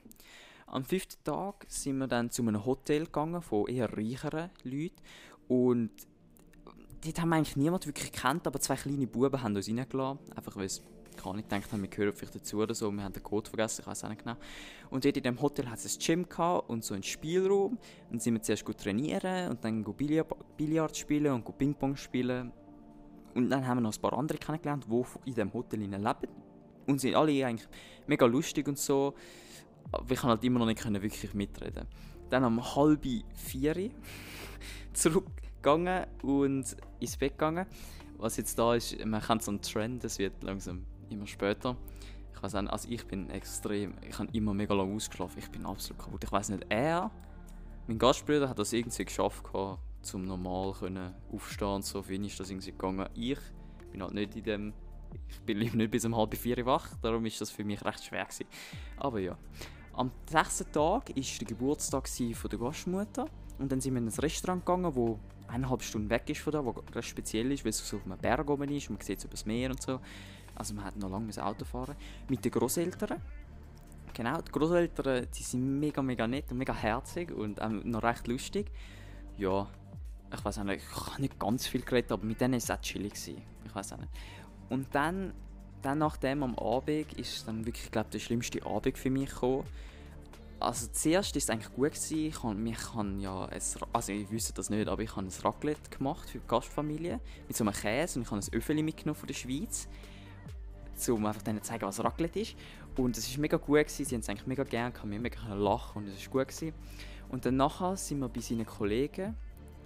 [0.65, 4.95] Am fünften Tag sind wir dann zu einem Hotel gegangen von eher reicheren Leuten
[5.47, 5.91] und
[7.03, 10.55] dort haben wir eigentlich niemand wirklich gekannt, aber zwei kleine Buben haben uns reingelassen, einfach
[10.55, 10.81] weil es
[11.17, 13.87] kann nicht gedacht wir gehören vielleicht dazu oder so, wir haben den Code vergessen, ich
[13.87, 14.37] weiß auch nicht genau.
[14.89, 17.77] Und dort in dem Hotel hat es ein Gym gehabt und so einen Spielraum.
[18.11, 22.51] Und sind wir zuerst gut trainieren und dann Billard, Billard spielen und Ping-Pong spielen.
[23.33, 26.27] Und dann haben wir noch ein paar andere kennengelernt, die in diesem Hotel leben.
[26.85, 27.67] Und sind alle eigentlich
[28.07, 29.15] mega lustig und so.
[29.91, 31.87] Aber ich halt immer noch nicht wirklich mitreden.
[32.29, 33.75] Dann um halb vier
[34.93, 37.65] zurückgegangen und ins Bett gegangen.
[38.17, 41.75] Was jetzt da ist, man kennt so einen Trend, es wird langsam immer später.
[42.35, 45.65] Ich weiß nicht, also ich bin extrem, ich habe immer mega lange ausgeschlafen, ich bin
[45.65, 46.23] absolut kaputt.
[46.23, 47.11] Ich weiß nicht, er,
[47.87, 49.43] mein Gastbruder hat das irgendwie geschafft,
[50.01, 53.07] zum normal können aufstehen und so, für ist das irgendwie gegangen.
[53.15, 53.39] Ich
[53.91, 54.73] bin halt nicht in dem,
[55.29, 58.25] ich bin nicht bis um halb vier wach, darum ist das für mich recht schwer
[58.25, 58.45] gewesen.
[58.97, 59.37] Aber ja.
[59.95, 63.27] Am sechsten Tag war der Geburtstag von der Gastmutter
[63.59, 66.65] und dann sind wir in ein Restaurant gegangen, wo eineinhalb Stunden weg ist von da,
[66.65, 69.19] wo recht speziell ist, weil es so auf einem Berg oben ist und man sieht
[69.19, 69.99] es über das Meer und so.
[70.55, 71.95] Also man hat noch lange Auto fahren.
[72.29, 73.21] Mit den Großeltern.
[74.13, 78.27] Genau, die Großeltern, die sind mega, mega nett und mega herzig und ähm, noch recht
[78.27, 78.71] lustig.
[79.37, 79.67] Ja,
[80.31, 82.69] ich weiß auch nicht, ich habe nicht ganz viel geredet, aber mit denen war es
[82.69, 83.13] auch chillig.
[83.13, 83.41] Gewesen.
[83.65, 84.11] Ich weiß auch nicht.
[84.69, 85.33] Und dann,
[85.81, 89.63] dann nach dem am Abend ist dann wirklich, glaube der schlimmste Abend für mich gekommen.
[90.59, 92.25] Also zuerst war es eigentlich gut gewesen.
[92.27, 93.61] Ich habe, mich kann ja ein,
[93.91, 97.57] also ich wüsste das nicht, aber ich habe ein Raclette gemacht für die Gastfamilie mit
[97.57, 99.89] so einem Käse und ich habe ein Öffeli mitgenommen von der Schweiz
[101.09, 102.55] um einfach denen zu zeigen, was Raclette ist.
[102.95, 104.05] Und es war mega gut, gewesen.
[104.05, 106.47] sie haben es eigentlich mega gerne, haben mega lachen und es war gut.
[106.47, 106.73] Gewesen.
[107.29, 109.35] Und dann sind wir bei seinen Kollegen,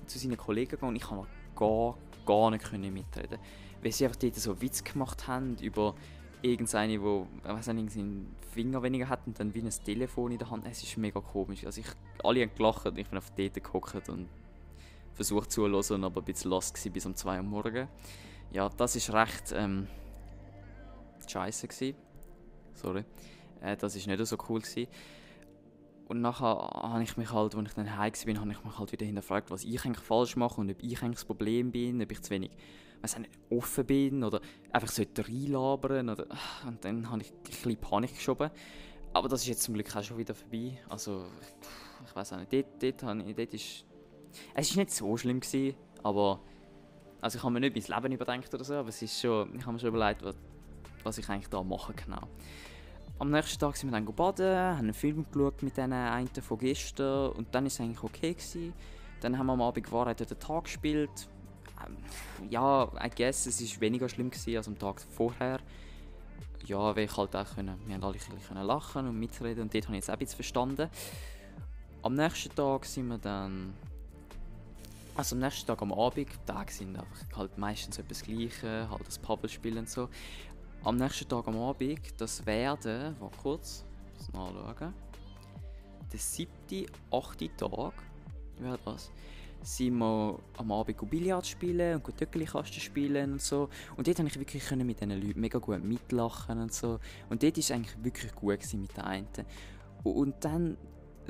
[0.05, 3.39] zu seinen Kollegen gegangen und ich konnte gar, gar nicht mitreden.
[3.81, 5.95] Weil sie einfach dort so Witz gemacht haben über
[6.41, 10.49] irgendeine, wo weiß nicht, seinen Finger weniger hat und dann wie ein Telefon in der
[10.49, 10.65] Hand.
[10.69, 11.65] Es ist mega komisch.
[11.65, 11.87] Also ich,
[12.23, 14.27] alle haben gelacht und ich bin auf dort gehockt und
[15.13, 17.87] versucht zuzuhören, aber ein bisschen lost bis um 2 Uhr morgens.
[18.51, 19.53] Ja, das ist recht...
[19.55, 19.87] Ähm,
[21.27, 21.97] scheiße gewesen.
[22.73, 23.03] Sorry.
[23.61, 24.87] Äh, das ist nicht so cool gewesen.
[26.07, 28.91] und nachher habe ich mich halt, als ich dann heim bin, habe ich mich halt
[28.91, 32.11] wieder hinterfragt, was ich eigentlich falsch mache und ob ich eigentlich das Problem bin, ob
[32.11, 32.51] ich zu wenig
[33.01, 33.15] weiß
[33.51, 36.25] offen bin oder einfach so reinlabern oder
[36.65, 38.49] und dann habe ich ein bisschen Panik geschoben.
[39.13, 40.79] Aber das ist jetzt zum Glück auch schon wieder vorbei.
[40.89, 43.85] Also ich, ich weiß auch nicht, dort, dort, ich, dort ist
[44.53, 46.41] es ist nicht so schlimm gewesen, aber
[47.21, 49.61] also ich habe mir nicht mein Leben überdenkt oder so, aber es ist schon, ich
[49.61, 50.35] habe mir schon überlegt, was,
[51.07, 52.21] was ich eigentlich da mache genau.
[53.19, 56.57] Am nächsten Tag sind wir dann baden, haben einen Film geschaut mit den einen von
[56.59, 58.33] gestern und dann war es eigentlich okay.
[58.33, 58.73] Gewesen.
[59.21, 61.27] Dann haben wir am Abend gewartet, den Tag gespielt.
[61.83, 61.97] Ähm,
[62.51, 65.59] ja, I guess, es war weniger schlimm gewesen als am Tag vorher.
[66.65, 69.73] Ja, weil ich halt auch können, wir haben alle ein bisschen lachen und mitreden und
[69.73, 70.89] dort habe ich jetzt auch bisschen verstanden.
[72.03, 73.73] Am nächsten Tag sind wir dann
[75.15, 79.07] also am nächsten Tag am Abend, die Tage sind einfach halt meistens etwas Gleiche, halt
[79.07, 80.09] das Paddle spielen und so
[80.88, 83.84] am nächsten Tag am Abend, das werden, war kurz,
[84.17, 84.93] das nachschauen,
[86.13, 87.93] der siebte, achte Tag,
[88.58, 89.12] wäre das,
[89.63, 93.67] sind wir am Abend Billard spielen und Töckelkasten spielen und so.
[93.97, 97.00] Und dort konnte ich wirklich mit diesen Leuten mega gut mitlachen und so.
[97.30, 99.28] Und dort war es eigentlich wirklich gut mit den einen.
[100.04, 100.78] Und dann,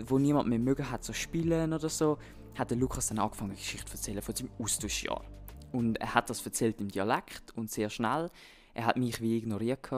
[0.06, 2.20] wo niemand mehr mögen hat, so spielen oder so,
[2.54, 5.24] hat der Lukas dann angefangen, eine Geschichte zu erzählen von seinem Austauschjahr.
[5.72, 8.30] Und er hat das erzählt im Dialekt und sehr schnell.
[8.78, 9.90] Er hat mich wie ignoriert.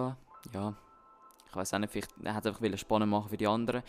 [0.53, 0.73] Ja,
[1.49, 3.83] ich weiß auch nicht, vielleicht, er hat einfach spannend machen für die anderen.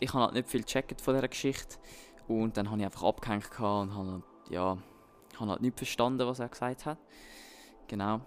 [0.00, 1.78] Ich habe halt nicht viel gecheckt von dieser Geschichte.
[2.28, 4.76] Und dann habe ich einfach abgehängt und habe, ja,
[5.40, 6.98] habe halt nicht verstanden, was er gesagt hat.
[7.88, 8.20] Genau.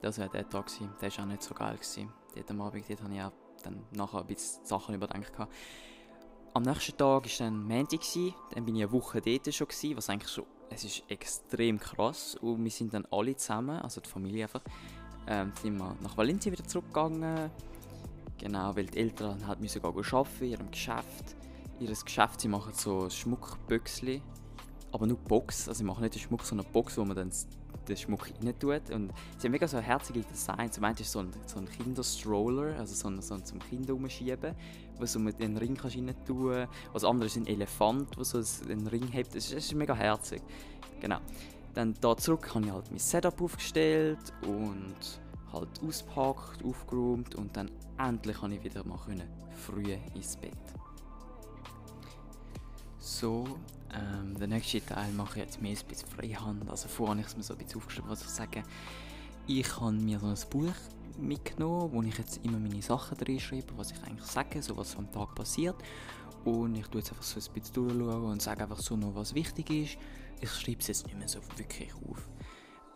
[0.00, 0.66] Das war der Tag.
[0.66, 0.90] Gewesen.
[1.02, 1.74] Der war auch nicht so geil.
[1.74, 2.10] Gewesen.
[2.34, 5.32] Dort am Abend dort habe ich auch dann nachher ein bisschen Sachen überdenkt.
[6.54, 8.00] Am nächsten Tag war dann Montag.
[8.54, 12.34] Dann bin ich eine Woche dort schon, gewesen, was eigentlich schon es ist extrem krass
[12.36, 14.62] und wir sind dann alle zusammen, also die Familie einfach,
[15.26, 17.50] ähm, sind wir nach Valencia wieder zurückgegangen.
[18.38, 21.36] Genau, weil die Eltern halt müssen gehen arbeiten in ihrem Geschäft.
[21.78, 24.20] Ihres Geschäft, sie machen so Schmuckböckchen,
[24.92, 27.32] aber nur Box, also sie machen nicht den Schmuck, sondern eine Box, wo man dann
[27.88, 28.90] den Schmuck rein tut.
[28.90, 30.74] Und sie haben mega so herzige Designs.
[30.74, 33.94] Zum einen ist so ein, so ein Kinderstroller, also so ein, so ein zum Kinder
[33.94, 34.54] umschieben,
[34.98, 36.66] wo du mit den Ring rein tun.
[36.92, 39.34] Was anderes ist ein Elefant, der so einen Ring hat.
[39.34, 40.42] Das ist, mega herzig.
[41.00, 41.18] Genau.
[41.74, 45.20] Dann da zurück habe ich halt mein Setup aufgestellt und
[45.52, 48.98] halt auspackt, aufgeräumt und dann endlich kann ich wieder mal
[49.54, 50.52] früh ins Bett.
[52.98, 53.44] So,
[53.94, 56.68] ähm, den nächsten Teil mache ich jetzt mehr ein bisschen Freihand.
[56.68, 58.62] Also vorher habe ich es mir so ein bisschen aufgeschrieben, was ich sage.
[59.46, 60.74] Ich habe mir so ein Buch
[61.18, 64.96] mitgenommen, wo ich jetzt immer meine Sachen drin schreibe, was ich eigentlich sage, so was
[64.96, 65.76] am Tag passiert.
[66.44, 69.34] Und ich tue jetzt einfach so ein bisschen durchschauen und sage einfach so noch, was
[69.34, 69.98] wichtig ist.
[70.40, 72.28] Ich schreibe es jetzt nicht mehr so wirklich auf.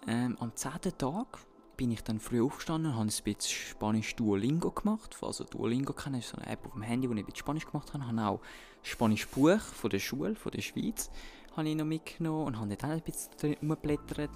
[0.09, 0.73] Ähm, am 10.
[0.99, 1.39] Tag
[1.77, 5.17] bin ich dann früh aufgestanden und habe ein bisschen Spanisch Duolingo gemacht.
[5.23, 7.67] Also Duolingo kennen ist so eine App auf dem Handy, wo ich ein bisschen Spanisch
[7.67, 8.03] gemacht habe.
[8.03, 8.41] Ich habe auch
[8.83, 11.11] Spanisch Buch von der Schule, von der Schweiz,
[11.57, 14.31] habe ich noch mitgenommen und habe dort ein bisschen rumblättert.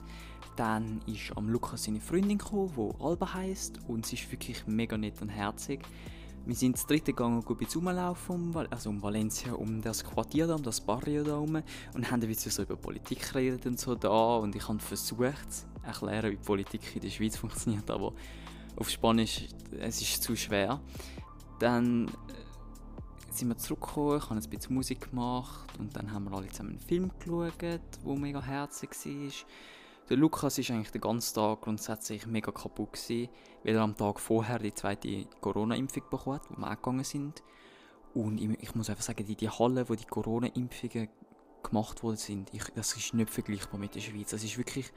[0.57, 4.98] Dann ist am Lukas seine Freundin gekommen, die Alba heisst und sie ist wirklich mega
[4.98, 5.81] nett und herzig.
[6.46, 10.55] Wir sind das dritte gegangen, ein bisschen rumlaufen, also um Valencia, um das Quartier da,
[10.57, 11.62] um das Barrio da rum
[11.94, 15.69] und haben ein bisschen so über Politik geredet und so da und ich habe versucht
[15.83, 18.12] erklären, wie Politik in der Schweiz funktioniert, aber
[18.77, 19.47] auf Spanisch,
[19.79, 20.81] es ist zu schwer.
[21.59, 22.11] Dann
[23.31, 26.71] sind wir zurückgekommen, ich habe ein bisschen Musik gemacht und dann haben wir alle zusammen
[26.71, 27.81] einen Film geschaut, der
[28.16, 29.33] mega herzig war.
[30.09, 33.29] Der Lukas war eigentlich den ganzen Tag grundsätzlich mega kaputt, gewesen,
[33.62, 37.43] weil er am Tag vorher die zweite Corona-Impfung bekommen hat, wo wir auch gegangen sind.
[38.12, 41.09] Und ich, ich, muss einfach sagen, die, die Halle, wo die Corona-Impfungen
[41.62, 44.31] gemacht worden sind, ich, das ist nicht vergleichbar mit der Schweiz.
[44.31, 44.90] Das ist wirklich,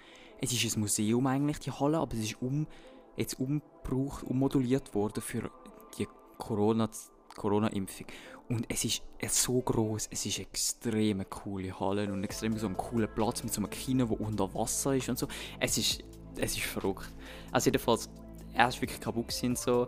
[0.44, 2.68] es ist ein Museum eigentlich, die Halle, aber es ist um,
[3.16, 5.50] jetzt umgebraucht, ummoduliert worden für
[5.98, 6.90] die Corona
[7.36, 8.06] Corona-Impfung.
[8.48, 13.08] Und es ist so groß, es ist extrem coole Halle und extrem so ein cooler
[13.08, 15.28] Platz mit so einem Kino, wo unter Wasser ist und so.
[15.60, 16.04] Es ist,
[16.38, 17.12] es ist verrückt.
[17.52, 18.08] Also jedenfalls,
[18.54, 19.88] er ist wirklich kaputt gewesen, so.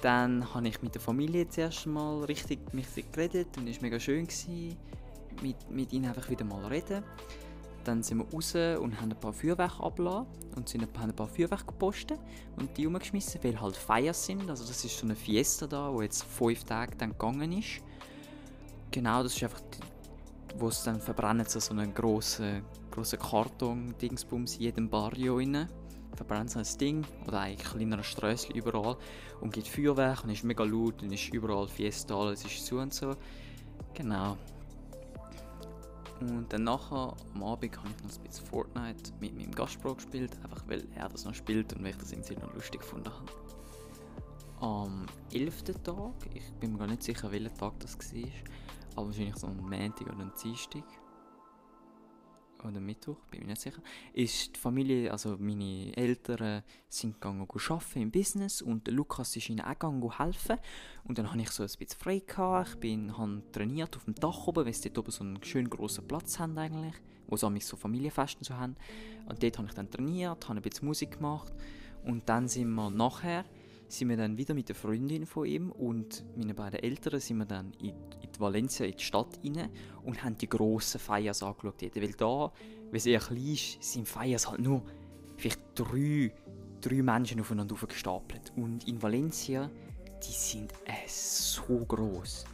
[0.00, 4.00] Dann habe ich mit der Familie zuerst mal richtig, richtig geredet und es war mega
[4.00, 4.76] schön, gewesen,
[5.42, 7.04] mit, mit ihnen einfach wieder mal reden.
[7.88, 11.64] Dann sind wir raus und haben ein paar Feuerwerke abgelassen und sind ein paar Feuerwerke
[11.64, 12.20] gepostet
[12.56, 14.50] und die umgeschmissen, weil halt Feier sind.
[14.50, 17.80] Also das ist so eine Fiesta da, wo jetzt fünf Tage dann gegangen ist.
[18.90, 19.62] Genau, das ist einfach,
[20.58, 25.66] wo es dann verbrennen, so, so einen grossen, grossen Karton-Dingsbums in jedem Barrio rein.
[26.14, 28.98] Verbrennt so ein Ding oder ein kleinerer Strössli überall
[29.40, 32.92] und gibt Feuerwerk und ist mega laut und ist überall Fiesta, alles ist zu und
[32.92, 33.16] so.
[33.94, 34.36] Genau,
[36.20, 40.36] und dann nachher, am Abend, habe ich noch ein bisschen Fortnite mit meinem Gastbro gespielt,
[40.42, 43.26] einfach weil er das noch spielt und weil ich das irgendwie noch lustig gefunden habe.
[44.60, 45.62] am 11.
[45.84, 48.22] Tag, ich bin mir gar nicht sicher, welcher Tag das war,
[48.96, 50.82] aber wahrscheinlich so ein Montag oder ein Dienstag
[52.64, 53.80] oder Mittwoch, bin mir nicht sicher,
[54.12, 59.60] ist die Familie, also meine Eltern sind gegangen arbeiten im Business und Lukas ist ihnen
[59.60, 60.56] auch gegangen helfen.
[61.04, 62.70] Und dann hatte ich so ein bisschen frei gehabt.
[62.70, 65.70] ich bin, habe trainiert auf dem Dach oben, weil sie dort oben so einen schönen
[65.70, 66.94] grossen Platz haben eigentlich,
[67.26, 68.76] wo sie so Familienfesten so haben.
[69.26, 71.52] Und dort habe ich dann trainiert, habe ein bisschen Musik gemacht.
[72.04, 73.44] Und dann sind wir nachher
[73.88, 77.46] sind wir dann wieder mit der Freundin von ihm und meinen beiden Eltern sind wir
[77.46, 77.88] dann in,
[78.22, 79.70] in die Valencia, in die Stadt rein
[80.04, 81.82] und haben die grossen Feiers angeschaut.
[81.94, 82.52] Weil da, weil
[82.92, 84.82] es eher klein ist, sind Feiers halt nur
[85.36, 86.32] vielleicht drei,
[86.80, 88.52] drei Menschen aufeinander gestapelt.
[88.56, 89.70] Und in Valencia,
[90.22, 92.44] die sind äh, so groß.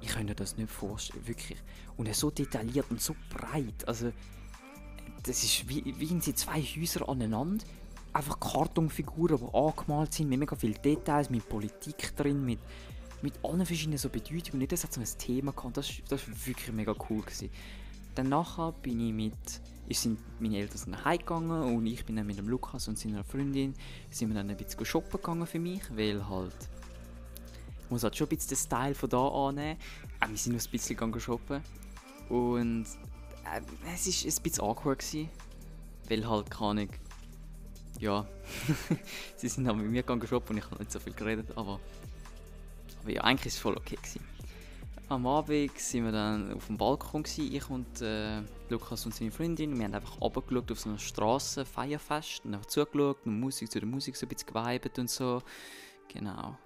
[0.00, 1.58] Ich könnte das nicht vorstellen, wirklich.
[1.96, 3.86] Und so detailliert und so breit.
[3.86, 4.12] Also,
[5.22, 7.64] das ist wie, wie sind zwei Häuser aneinander
[8.12, 12.58] einfach Kartonfiguren, die angemalt sind, mit mega vielen Details, mit Politik drin, mit,
[13.22, 14.62] mit allen verschiedenen so Bedeutungen.
[14.62, 15.76] Und das hat so ein Thema gehabt.
[15.76, 17.22] Das, war wirklich mega cool.
[17.22, 17.50] Gewesen.
[18.14, 18.30] Dann
[18.82, 22.48] bin ich mit, ich sind meine Eltern sind heimgegangen und ich bin dann mit dem
[22.48, 23.74] Lukas und seiner Freundin
[24.10, 26.54] sind wir dann ein bisschen shoppen gegangen für mich, weil halt
[27.84, 29.78] ich muss halt schon ein bisschen den Style von da annehmen.
[30.20, 31.62] Äh, wir sind noch ein bisschen gegangen shoppen
[32.28, 32.86] und
[33.44, 33.60] äh,
[33.94, 35.30] es war ein bisschen awkward gewesen,
[36.08, 36.88] weil halt keine
[38.02, 38.26] ja,
[39.36, 41.78] sie sind dann mit mir shoppen und ich habe nicht so viel geredet, aber,
[43.00, 43.96] aber ja, eigentlich war es voll okay.
[43.96, 44.20] Gewesen.
[45.08, 49.30] Am Abend waren wir dann auf dem Balkon, gewesen, ich und äh, Lukas und seine
[49.30, 49.78] Freundin.
[49.78, 53.78] Wir haben einfach runtergeschaut auf so einer Straße, Feierfest, und einfach zugeschaut und Musik zu
[53.78, 55.42] der Musik so ein bisschen geweibt und so.
[56.08, 56.58] Genau.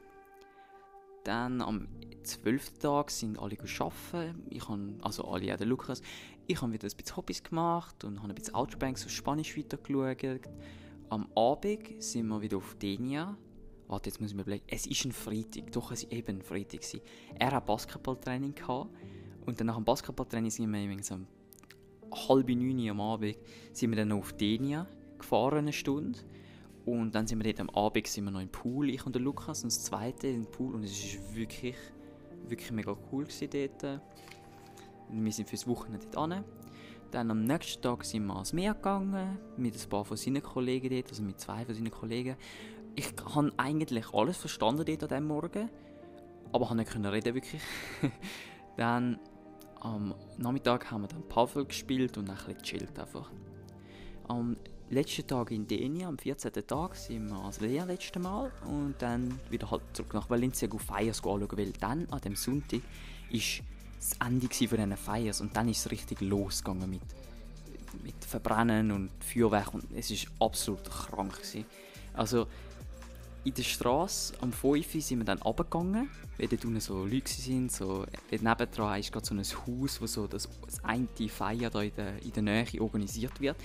[1.25, 1.89] Dann am
[2.23, 2.79] 12.
[2.79, 4.43] Tag sind alle arbeiten.
[4.49, 6.01] Ich habe, also alle, auch der Lukas.
[6.47, 10.49] Ich habe wieder ein bisschen Hobbys gemacht und habe ein bisschen Outerbanks auf Spanisch weitergeschaut.
[11.09, 13.37] Am Abend sind wir wieder auf Denia.
[13.87, 14.65] Warte, jetzt muss ich mir überlegen.
[14.67, 15.71] Es ist ein Freitag.
[15.71, 16.81] Doch, es war eben ein Freitag.
[17.39, 18.91] Er hat Basketballtraining gehabt.
[19.47, 21.29] Und dann nach dem Basketballtraining sind wir übrigens um
[22.29, 23.37] halb neun am Abend
[23.73, 24.87] sind wir dann auf Denia
[25.19, 26.19] gefahren, eine Stunde.
[26.85, 29.23] Und dann sind wir dort am Abend sind wir noch im Pool, ich und der
[29.23, 30.75] Lukas, und das zweite im Pool.
[30.75, 31.77] Und es war wirklich,
[32.49, 34.01] wirklich mega cool dort.
[35.11, 36.45] Wir sind fürs Wochenende dort hin.
[37.11, 40.91] Dann am nächsten Tag sind wir ans Meer gegangen, mit ein paar von seinen Kollegen
[40.91, 42.37] dort, also mit zwei von seinen Kollegen.
[42.95, 45.71] Ich habe eigentlich alles verstanden dort an diesem Morgen,
[46.53, 47.61] aber habe nicht reden wirklich.
[48.77, 49.19] dann
[49.81, 53.31] am Nachmittag haben wir dann Puzzle gespielt und ein bisschen gechillt einfach.
[54.29, 54.57] Am
[54.91, 56.53] letzten Tag in Denia, am 14.
[56.67, 60.79] Tag, sind wir als Lea letzte Mal und dann wieder halt zurück nach Valencia go
[60.79, 62.81] Feiers anschauen, weil dann, an dem Sonntag,
[63.31, 63.63] ist
[63.99, 67.03] das Ende von diesen Feiers und dann ist es richtig losgegangen mit,
[68.03, 71.37] mit Verbrennen und Feuerwerk und es war absolut krank.
[71.37, 71.65] Gewesen.
[72.15, 72.47] Also
[73.45, 77.71] in der Straße am 5 sind wir dann runtergegangen, weil dort unten so Leute sind,
[77.71, 81.83] so, dort nebendran ist gerade so ein Haus, wo so das, das eine Feier da
[81.83, 83.57] in der, in der Nähe organisiert wird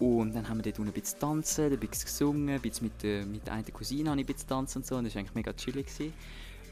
[0.00, 3.02] und dann haben wir dort unten ein bisschen tanzen, ein bisschen gesungen, ein bisschen mit,
[3.02, 5.34] der, mit der Cousine habe ich ein bisschen tanzen und so und das war eigentlich
[5.34, 5.86] mega chillig.
[5.86, 6.12] Gewesen.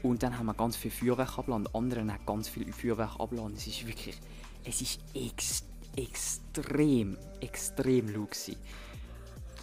[0.01, 1.67] Und dann haben wir ganz viel Feuerwerk abgeladen.
[1.73, 3.55] Andere haben ganz viel Feuerwerk abgeladen.
[3.57, 4.17] Es ist wirklich,
[4.63, 5.63] es ist ex
[5.95, 8.29] extrem, extrem laut.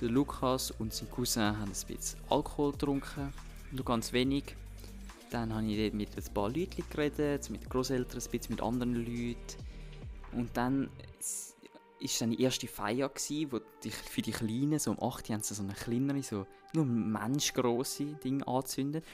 [0.01, 3.33] Der Lukas und sein Cousin haben ein bisschen Alkohol getrunken,
[3.73, 4.55] nur ganz wenig.
[5.31, 9.37] Dann habe ich mit ein paar Leuten geredet, mit Großeltern, ein bisschen mit anderen Leuten.
[10.33, 10.91] Und dann war
[12.01, 15.43] es die erste Feier, gewesen, wo die, für die Kleinen, so um 8 Uhr, haben
[15.43, 19.05] sie so eine kleinere, so nur menschgrosse Ding angezündet.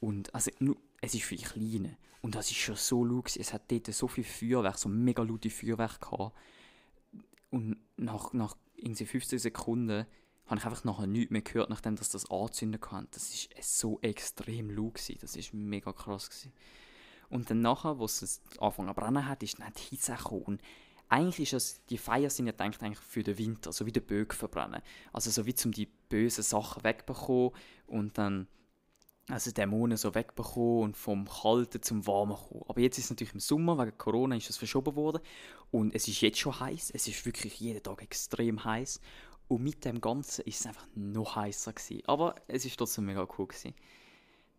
[0.00, 0.50] Und also,
[1.00, 1.96] es ist für die Kleinen.
[2.22, 3.34] Und das ist schon so laut.
[3.36, 6.36] Es hat dort so viel Feuerwerk, so mega laute Feuerwerk gehabt.
[7.50, 10.06] Und nach, nach irgendwie 15 Sekunden
[10.46, 13.08] habe ich einfach nachher nichts mehr gehört, nachdem dass das anzünden kann.
[13.12, 15.00] Das ist so extrem laut.
[15.20, 16.52] Das ist mega krass gewesen.
[17.28, 20.58] Und dann nachher, wo es angefangen zu brennen hat, ist dann die Hitze gekommen.
[21.08, 24.00] Eigentlich ist es, die Feier sind ja gedacht eigentlich für den Winter, so wie der
[24.00, 24.82] Bögen verbrennen.
[25.12, 27.50] Also so wie zum die bösen Sachen wegbekommen
[27.86, 28.48] und dann
[29.30, 32.64] also Dämonen so wegbekommen und vom Kalten zum Warmen kommen.
[32.68, 35.20] Aber jetzt ist es natürlich im Sommer, wegen Corona ist das verschoben worden
[35.70, 36.90] und es ist jetzt schon heiß.
[36.94, 39.00] Es ist wirklich jeden Tag extrem heiß
[39.48, 42.02] und mit dem Ganzen ist es einfach noch heißer gewesen.
[42.06, 43.74] Aber es ist trotzdem mega cool gewesen.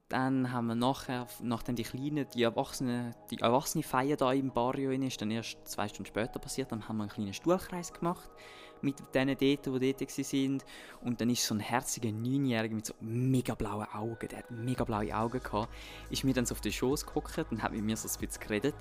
[0.09, 4.91] Dann haben wir nachher, nachdem die kleinen, die Erwachsenen, die Erwachsene Feier da im Barrio
[4.91, 8.29] ist, dann erst zwei Stunden später passiert, dann haben wir einen kleinen Stuhlkreis gemacht
[8.83, 10.63] mit denen dort, die dort waren.
[11.01, 14.83] Und dann ist so ein herziger Neunjähriger mit so mega blauen Augen, der hat mega
[14.83, 15.73] blaue Augen gehabt,
[16.09, 18.41] ist mir dann so auf den Schoß geguckt und hat mit mir so ein bisschen
[18.41, 18.75] geredet.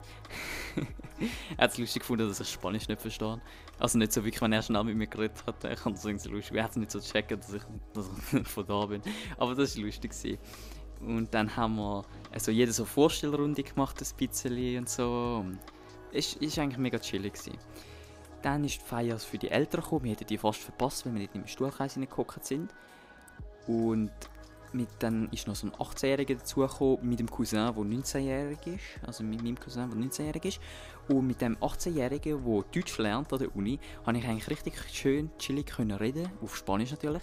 [1.57, 3.41] er hat es lustig gefunden, dass ich Spanisch nicht verstehe.
[3.79, 6.29] Also nicht so wirklich, wenn er schnell mit mir geredet hat, ich fand es irgendwie
[6.29, 6.57] lustig.
[6.57, 7.63] Er hat es nicht so checken, dass ich,
[7.95, 9.03] dass ich von da bin.
[9.39, 10.11] Aber das war lustig.
[10.11, 10.39] Gewesen.
[11.01, 15.45] Und dann haben wir also jeder so Vorstellrunde gemacht, ein bisschen und so.
[16.13, 17.35] Es war eigentlich mega chillig.
[17.35, 17.59] Gewesen.
[18.43, 20.05] Dann ist die Feier für die Eltern gekommen.
[20.05, 22.73] Wir hätten die fast verpasst, wenn wir nicht im Stuhlkreis hineingehockt sind.
[23.67, 24.11] Und
[24.73, 29.07] mit, dann ist noch so ein 18-Jähriger dazugekommen mit dem Cousin, der 19-jährig ist.
[29.07, 30.61] Also mit meinem Cousin, der 19-jährig ist.
[31.09, 35.31] Und mit dem 18-Jährigen, der Deutsch lernt an der Uni, konnte ich eigentlich richtig schön
[35.39, 36.31] chillig reden.
[36.43, 37.23] Auf Spanisch natürlich.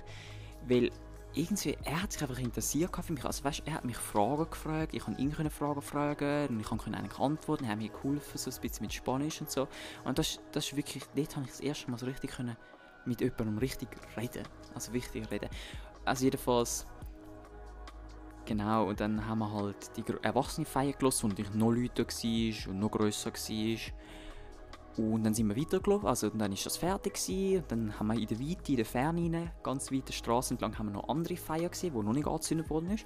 [0.68, 0.92] Weil
[1.38, 3.24] irgendwie, er hat sich einfach interessiert für mich.
[3.24, 6.94] Also weißt, er hat mich Fragen gefragt, ich konnte ihn Fragen fragen und ich konnte
[6.94, 7.66] eigentlich antworten.
[7.66, 9.68] Er hat mir geholfen, so ein bisschen mit Spanisch und so.
[10.04, 12.58] Und das, das ist wirklich, dort habe ich das erste Mal so richtig können
[13.06, 14.44] mit jemandem richtig reden.
[14.74, 15.50] Also wichtig reden.
[16.06, 16.86] Also jedenfalls,
[18.46, 22.80] genau, und dann haben wir halt die Erwachsenenfeier gelassen, wo natürlich noch Leute war und
[22.80, 23.94] noch grösser war.
[24.98, 27.64] Und dann sind wir weitergelaufen, also dann ist das fertig gewesen.
[27.68, 30.94] dann haben wir in der Weite, in der Ferne, ganz weite Straße entlang, haben wir
[30.94, 33.06] noch andere Feier gesehen, die noch nicht angezündet worden ist.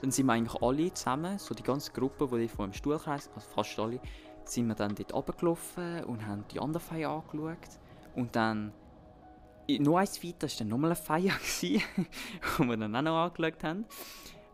[0.00, 3.48] Dann sind wir eigentlich alle zusammen, so die ganze Gruppe, die vor dem Stuhlkreis, also
[3.48, 4.00] fast alle,
[4.44, 7.80] sind wir dann dort runtergelaufen und haben die andere Feier angeschaut.
[8.14, 8.72] Und dann,
[9.68, 11.80] noch eins weiter, war dann nochmal eine Feier, die
[12.58, 13.84] wir dann auch noch angeschaut haben.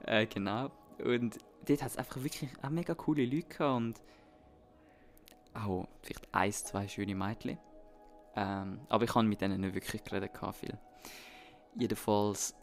[0.07, 0.71] Äh, genau.
[1.05, 4.03] Und dort hat es einfach wirklich auch mega coole Leute gehabt und
[5.65, 7.59] auch vielleicht ein, zwei schöne Mädchen.
[8.37, 10.79] Ähm, aber ich habe mit denen nicht wirklich geredet, viel.
[11.75, 12.55] Jedenfalls,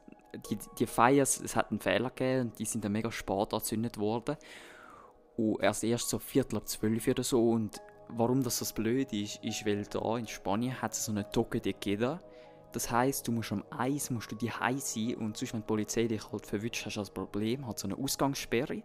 [0.50, 3.98] die, die Feiers, es hat einen Fehler gegeben und die sind dann mega spät angezündet
[3.98, 4.38] worden.
[5.38, 7.50] Und erst erst so Viertel ab zwölf oder so.
[7.50, 11.30] Und warum das so blöd ist, ist, weil da in Spanien hat es so eine
[11.30, 12.22] Toque Queda.
[12.72, 16.08] Das heisst, du musst am Eis musst du die sein und sonst, wenn die Polizei
[16.08, 18.84] dich halt verwünscht, hast du das Problem, hat so eine Ausgangssperre.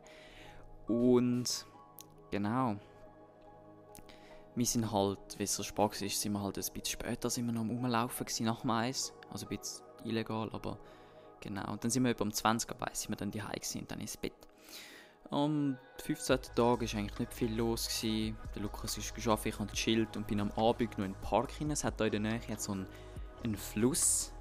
[0.86, 1.66] Und
[2.30, 2.76] genau,
[4.54, 7.46] wir sind halt, wie es so spät war, sind wir halt ein bisschen später sind
[7.46, 9.12] wir noch am Rumlaufen nach dem Eis.
[9.30, 10.78] Also ein bisschen illegal, aber
[11.40, 11.72] genau.
[11.72, 14.16] Und dann sind wir etwa um 20 Uhr sind wir dann die und dann ins
[14.16, 14.32] Bett.
[15.30, 16.42] Am 15.
[16.42, 17.86] Tag war eigentlich nicht viel los.
[17.86, 18.36] Gewesen.
[18.54, 21.52] Der Lukas ist geschafft, ich habe gechillt und bin am Abend noch in den Park
[21.52, 21.72] hinein.
[21.72, 22.86] Es hat hier in der Nähe so einen,
[23.44, 24.32] einen Fluss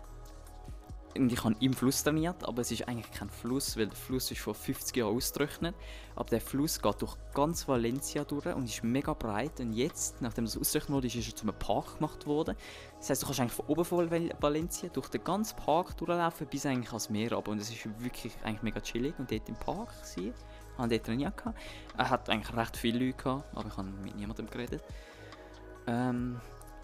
[1.16, 4.30] und ich habe im Fluss trainiert, aber es ist eigentlich kein Fluss, weil der Fluss
[4.30, 5.76] ist vor 50 Jahren ausgetrocknet.
[6.16, 9.60] Aber der Fluss geht durch ganz Valencia durch und ist mega breit.
[9.60, 12.56] Und jetzt, nachdem es ausgetrocknet wurde, ist er zu einem Park gemacht worden.
[13.00, 16.66] Das heißt, du kannst eigentlich von oben von Valencia durch den ganzen Park durchlaufen bis
[16.66, 17.52] eigentlich ans Meer runter.
[17.52, 19.18] Und es ist wirklich eigentlich mega chillig.
[19.18, 20.32] Und dort im Park ich
[20.78, 21.34] habe dort trainiert.
[21.98, 24.84] Er hat eigentlich recht viele Leute gehabt, aber ich habe mit niemandem geredet.
[25.88, 26.40] Ähm,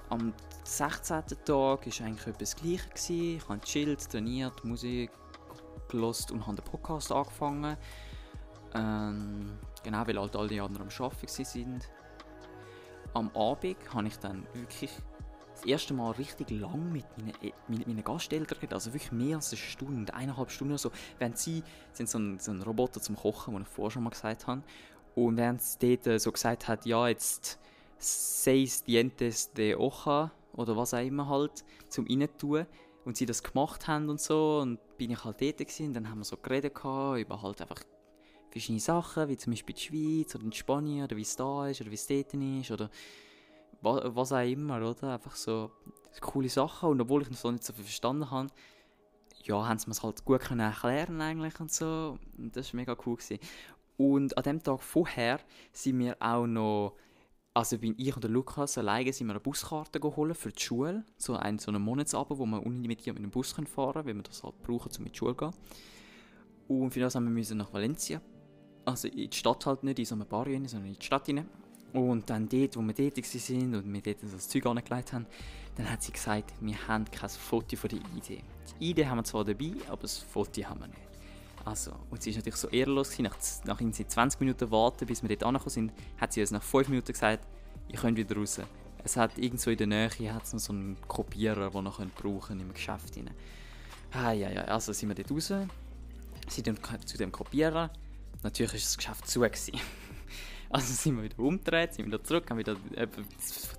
[0.09, 1.23] am 16.
[1.45, 3.09] Tag war eigentlich etwas Gleiches.
[3.09, 5.11] Ich habe chillt, trainiert, Musik
[5.89, 7.77] gelost und habe den Podcast angefangen.
[8.73, 11.89] Ähm, genau, weil halt alle die anderen am Arbeiten sind.
[13.13, 14.91] Am Abend habe ich dann wirklich
[15.53, 19.37] das erste Mal richtig lang mit meinen, e, mit meinen Gasteltern geredet, also wirklich mehr
[19.37, 20.91] als eine Stunde, eineinhalb Stunden oder so.
[21.17, 21.63] Während sie,
[21.93, 24.63] sind so ein, so ein Roboter zum Kochen, den ich vorher schon mal gesagt habe,
[25.15, 27.57] und während sie dort so gesagt hat, ja, jetzt
[27.97, 32.65] seis dientes de hoja oder was auch immer halt, zum tun
[33.05, 36.19] und sie das gemacht haben und so und bin ich halt dort gewesen, dann haben
[36.19, 37.83] wir so geredet über halt einfach
[38.49, 41.81] verschiedene Sachen, wie zum Beispiel die Schweiz oder in Spanien oder wie es da ist
[41.81, 42.89] oder wie es dort ist oder
[43.81, 45.13] was auch immer, oder?
[45.13, 45.71] Einfach so
[46.21, 48.49] coole Sachen und obwohl ich das noch nicht so viel verstanden habe,
[49.43, 52.79] ja, haben sie mir es halt gut können erklären eigentlich und so und das war
[52.79, 53.39] mega cool gewesen.
[53.97, 55.39] Und an dem Tag vorher
[55.71, 56.95] sind wir auch noch
[57.55, 61.05] also bin ich und der Lukas alleine sind wir eine Buskarte geholt für die Schule.
[61.17, 64.23] So einen, so einen Monatsabend, wo wir unlimitiert mit dem Bus fahren können, weil wir
[64.23, 65.53] das halt brauchen, um in die Schule zu gehen.
[66.67, 68.21] Und für das haben wir nach Valencia.
[68.83, 71.29] Also in die Stadt halt nicht, in so einem Bar rein, sondern in die Stadt
[71.29, 71.47] rein.
[71.93, 75.25] Und dann dort, wo wir dort waren und wir dort das Zeug angelegt haben,
[75.77, 78.43] dann hat sie gesagt, wir haben kein Foto von der ID.
[78.81, 81.14] Die ID haben wir zwar dabei, aber das Foto haben wir nicht.
[81.65, 85.43] Also, und sie war natürlich so ehrlos, nach, nach 20 Minuten warten, bis wir dort
[85.43, 87.45] angekommen sind, hat sie uns nach 5 Minuten gesagt,
[87.89, 88.59] ihr könnt wieder raus.
[89.03, 92.71] Es hat irgendwo in der Nähe hat's noch so einen Kopierer, den ihr brauchen im
[92.71, 93.17] Geschäft.
[93.17, 93.31] Rein.
[94.11, 95.51] Ah, ja, ja, also sind wir dort raus,
[96.47, 97.89] sind zu dem Kopierer.
[98.43, 99.39] Natürlich war das Geschäft zu.
[99.41, 99.73] Gewesen.
[100.67, 103.21] Also sind wir wieder umgedreht, sind wieder zurück, haben wieder etwa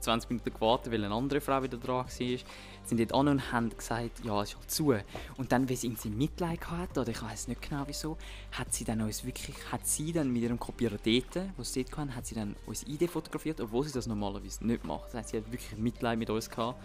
[0.00, 2.38] 20 Minuten gewartet, weil eine andere Frau wieder dran war.
[2.86, 4.94] Sind dort an und haben gesagt, ja, es ist halt zu.
[5.36, 8.16] Und dann, weil sie irgendwie Mitleid hatte, oder ich weiß nicht genau wieso,
[8.52, 11.98] hat sie dann uns wirklich, hat sie dann mit ihrem Kopierer dort, wo sie dort
[11.98, 15.06] hatten, hat sie dann uns ID fotografiert, obwohl sie das normalerweise nicht macht.
[15.06, 16.82] Das heißt, sie hat wirklich Mitleid mit uns gehabt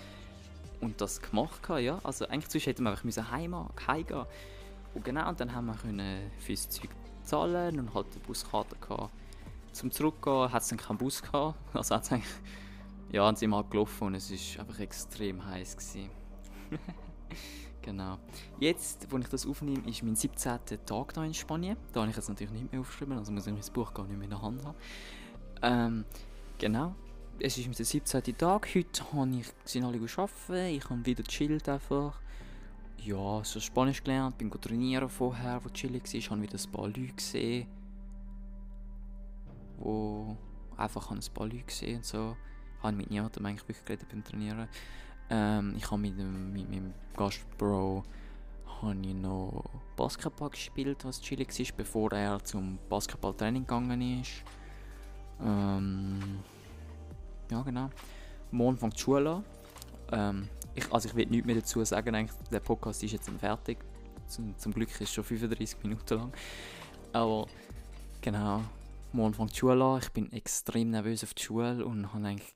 [0.79, 1.99] und das gemacht gehabt, ja.
[2.03, 3.55] Also eigentlich hätten wir einfach müssen heim,
[3.87, 4.25] heimgehen
[4.95, 6.89] Und genau, und dann haben wir können für das Zeug
[7.23, 9.11] zahlen und halt die Buskarte gehabt
[9.71, 11.57] zum Zurückgehen hat es dann keinen Bus gehabt.
[11.73, 12.27] Also hat's eigentlich,
[13.11, 15.77] ja, dann sind wir halt gelaufen und es war einfach extrem heiß.
[17.81, 18.19] Genau.
[18.59, 20.59] Jetzt, wo ich das aufnehme, ist mein 17.
[20.85, 21.77] Tag hier in Spanien.
[21.91, 24.17] Da habe ich jetzt natürlich nicht mehr aufgeschrieben, also muss ich mein Buch gar nicht
[24.17, 24.77] mehr in der Hand haben.
[25.63, 26.05] Ähm,
[26.59, 26.95] genau.
[27.39, 28.37] Es ist der 17.
[28.37, 28.67] Tag.
[28.75, 30.75] Heute habe ich, sind alle arbeiten.
[30.75, 32.21] Ich habe wieder chillt einfach.
[32.97, 36.13] Ja, so Spanisch gelernt, bin trainieren vorher, wo chillig war.
[36.13, 37.67] Ich habe wieder ein paar Leute gesehen.
[39.79, 40.37] Wo
[40.77, 42.37] einfach ein paar Leute gesehen und so.
[42.83, 44.67] Habe mit niemandem eigentlich wirklich geredet beim Trainieren.
[45.29, 48.03] Ähm, ich habe mit, mit meinem Gastbro
[48.81, 49.63] habe ich noch
[49.95, 54.43] Basketball gespielt, was chillig war, bevor er zum Basketballtraining gegangen ist.
[55.39, 56.39] Ähm,
[57.49, 57.89] ja, genau.
[58.51, 59.43] Morgen fängt die Schule an.
[60.11, 63.77] Ähm, ich, also ich will nichts mehr dazu sagen, eigentlich, der Podcast ist jetzt fertig.
[64.27, 66.33] Zum, zum Glück ist es schon 35 Minuten lang.
[67.13, 67.47] Aber
[68.21, 68.61] genau,
[69.11, 69.99] morgen fängt die Schule an.
[70.01, 72.53] Ich bin extrem nervös auf die Schule und habe eigentlich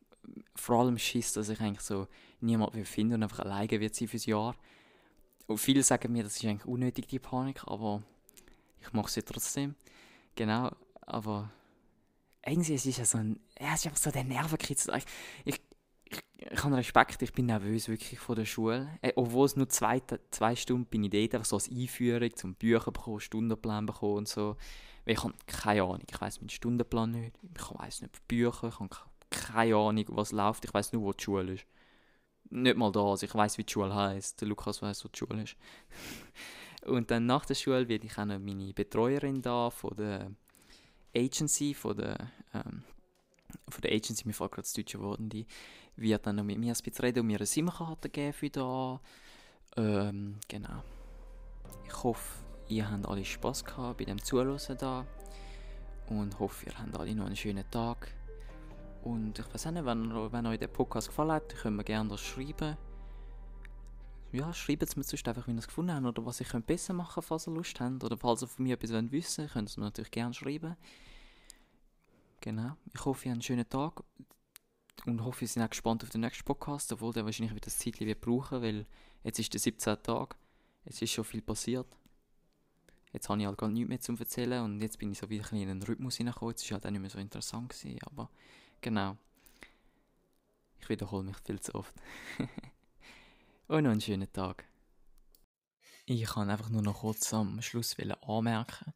[0.55, 2.07] vor allem Schiss, dass ich eigentlich so
[2.39, 4.55] niemanden finde und einfach alleine wird sein fürs Jahr.
[5.47, 8.01] Und viele sagen mir, das ist eigentlich unnötig, die Panik, aber
[8.81, 9.75] ich mache sie trotzdem.
[10.35, 11.51] Genau, aber
[12.45, 14.95] irgendwie es ist ja so ein, ja, es ist einfach so der Nervenkitzel.
[14.97, 15.05] Ich,
[15.45, 15.61] ich,
[16.05, 16.19] ich,
[16.51, 18.89] ich habe Respekt, ich bin nervös wirklich vor der Schule.
[19.01, 20.01] Äh, obwohl es nur zwei,
[20.31, 24.27] zwei Stunden bin ich dort, einfach so als Einführung, zum Bücher bekommen, Stundenplan bekommen und
[24.27, 24.57] so.
[25.05, 28.89] Ich habe keine Ahnung, ich weiß meinen Stundenplan nicht, ich weiß nicht Bücher, ich habe
[29.35, 30.65] keine Ahnung, was läuft.
[30.65, 31.65] Ich weiß nur, wo die Schule ist.
[32.49, 34.41] Nicht mal da, also ich weiß, wie die Schule heißt.
[34.41, 35.55] Lukas weiß, wo die Schule ist.
[36.85, 40.31] und dann nach der Schule werde ich auch noch meine Betreuerin da von der
[41.15, 42.17] Agency, von der,
[42.53, 42.83] ähm,
[43.69, 45.45] von der Agency, mir fällt gerade das deutsche Wort, die
[45.95, 48.99] wird dann noch mit mir ein bisschen reden und mir eine SIM-Karte geben für da.
[49.77, 50.83] Ähm, genau.
[51.85, 55.05] Ich hoffe, ihr habt alle Spaß gehabt bei dem Zuhören da
[56.07, 58.13] und hoffe, ihr habt alle noch einen schönen Tag.
[59.05, 62.09] Und ich weiß auch nicht, wenn, wenn euch der Podcast gefallen hat, könnt ihr gerne
[62.09, 62.75] das schreiben.
[64.31, 66.93] Ja, schreibt es mir sonst einfach, wie ihr es gefunden habt oder was ich besser
[66.93, 68.03] machen könnte, falls ihr Lust habt.
[68.03, 70.75] Oder falls ihr von mir etwas wissen wollt, könnt ihr es mir natürlich gerne schreiben.
[72.41, 72.77] Genau.
[72.95, 74.03] Ich hoffe, ihr habt einen schönen Tag
[75.05, 77.77] und hoffe, ihr seid auch gespannt auf den nächsten Podcast, obwohl der wahrscheinlich wieder das
[77.77, 78.87] Zeit wird brauchen, weil
[79.23, 80.01] jetzt ist der 17.
[80.01, 80.35] Tag.
[80.83, 81.87] Es ist schon viel passiert.
[83.13, 85.53] Jetzt habe ich halt gar nichts mehr zu erzählen und jetzt bin ich so wieder
[85.53, 86.55] in einen Rhythmus hineingekommen.
[86.55, 88.31] Jetzt war halt auch nicht mehr so interessant gewesen, aber
[88.85, 89.17] Genau.
[90.79, 91.95] Ich wiederhole mich viel zu oft.
[93.67, 94.63] Und noch einen schönen Tag.
[96.05, 98.93] Ich kann einfach nur noch kurz am Schluss anmerken,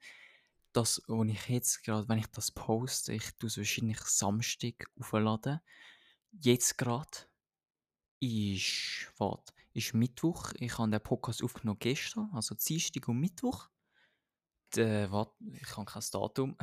[0.74, 5.60] dass, wo ich jetzt gerade, wenn ich das poste, ich tue es wahrscheinlich Samstag aufladen.
[6.34, 7.26] Jetzt gerade
[8.20, 10.52] ist, warte, ist Mittwoch.
[10.60, 13.68] Ich habe den Podcast aufgenommen gestern, also Dienstag und Mittwoch.
[14.76, 16.58] Der, warte, ich habe kein Datum.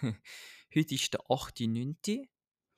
[0.72, 2.28] Heute ist der 8.9.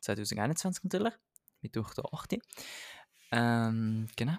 [0.00, 1.14] 2021 natürlich,
[1.62, 2.38] Mittwoch der 8.
[3.32, 4.36] Ähm, genau.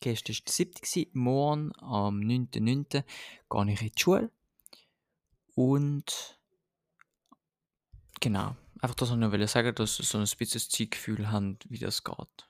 [0.00, 1.20] Gestern war der 7.
[1.20, 2.90] Morgen am 9.9.
[2.90, 4.30] gehe ich in die Schule.
[5.54, 6.40] Und
[8.20, 11.70] genau, einfach das wollte ich noch sagen, dass ihr so ein bisschen das Zeitgefühl habt,
[11.70, 12.48] wie das geht.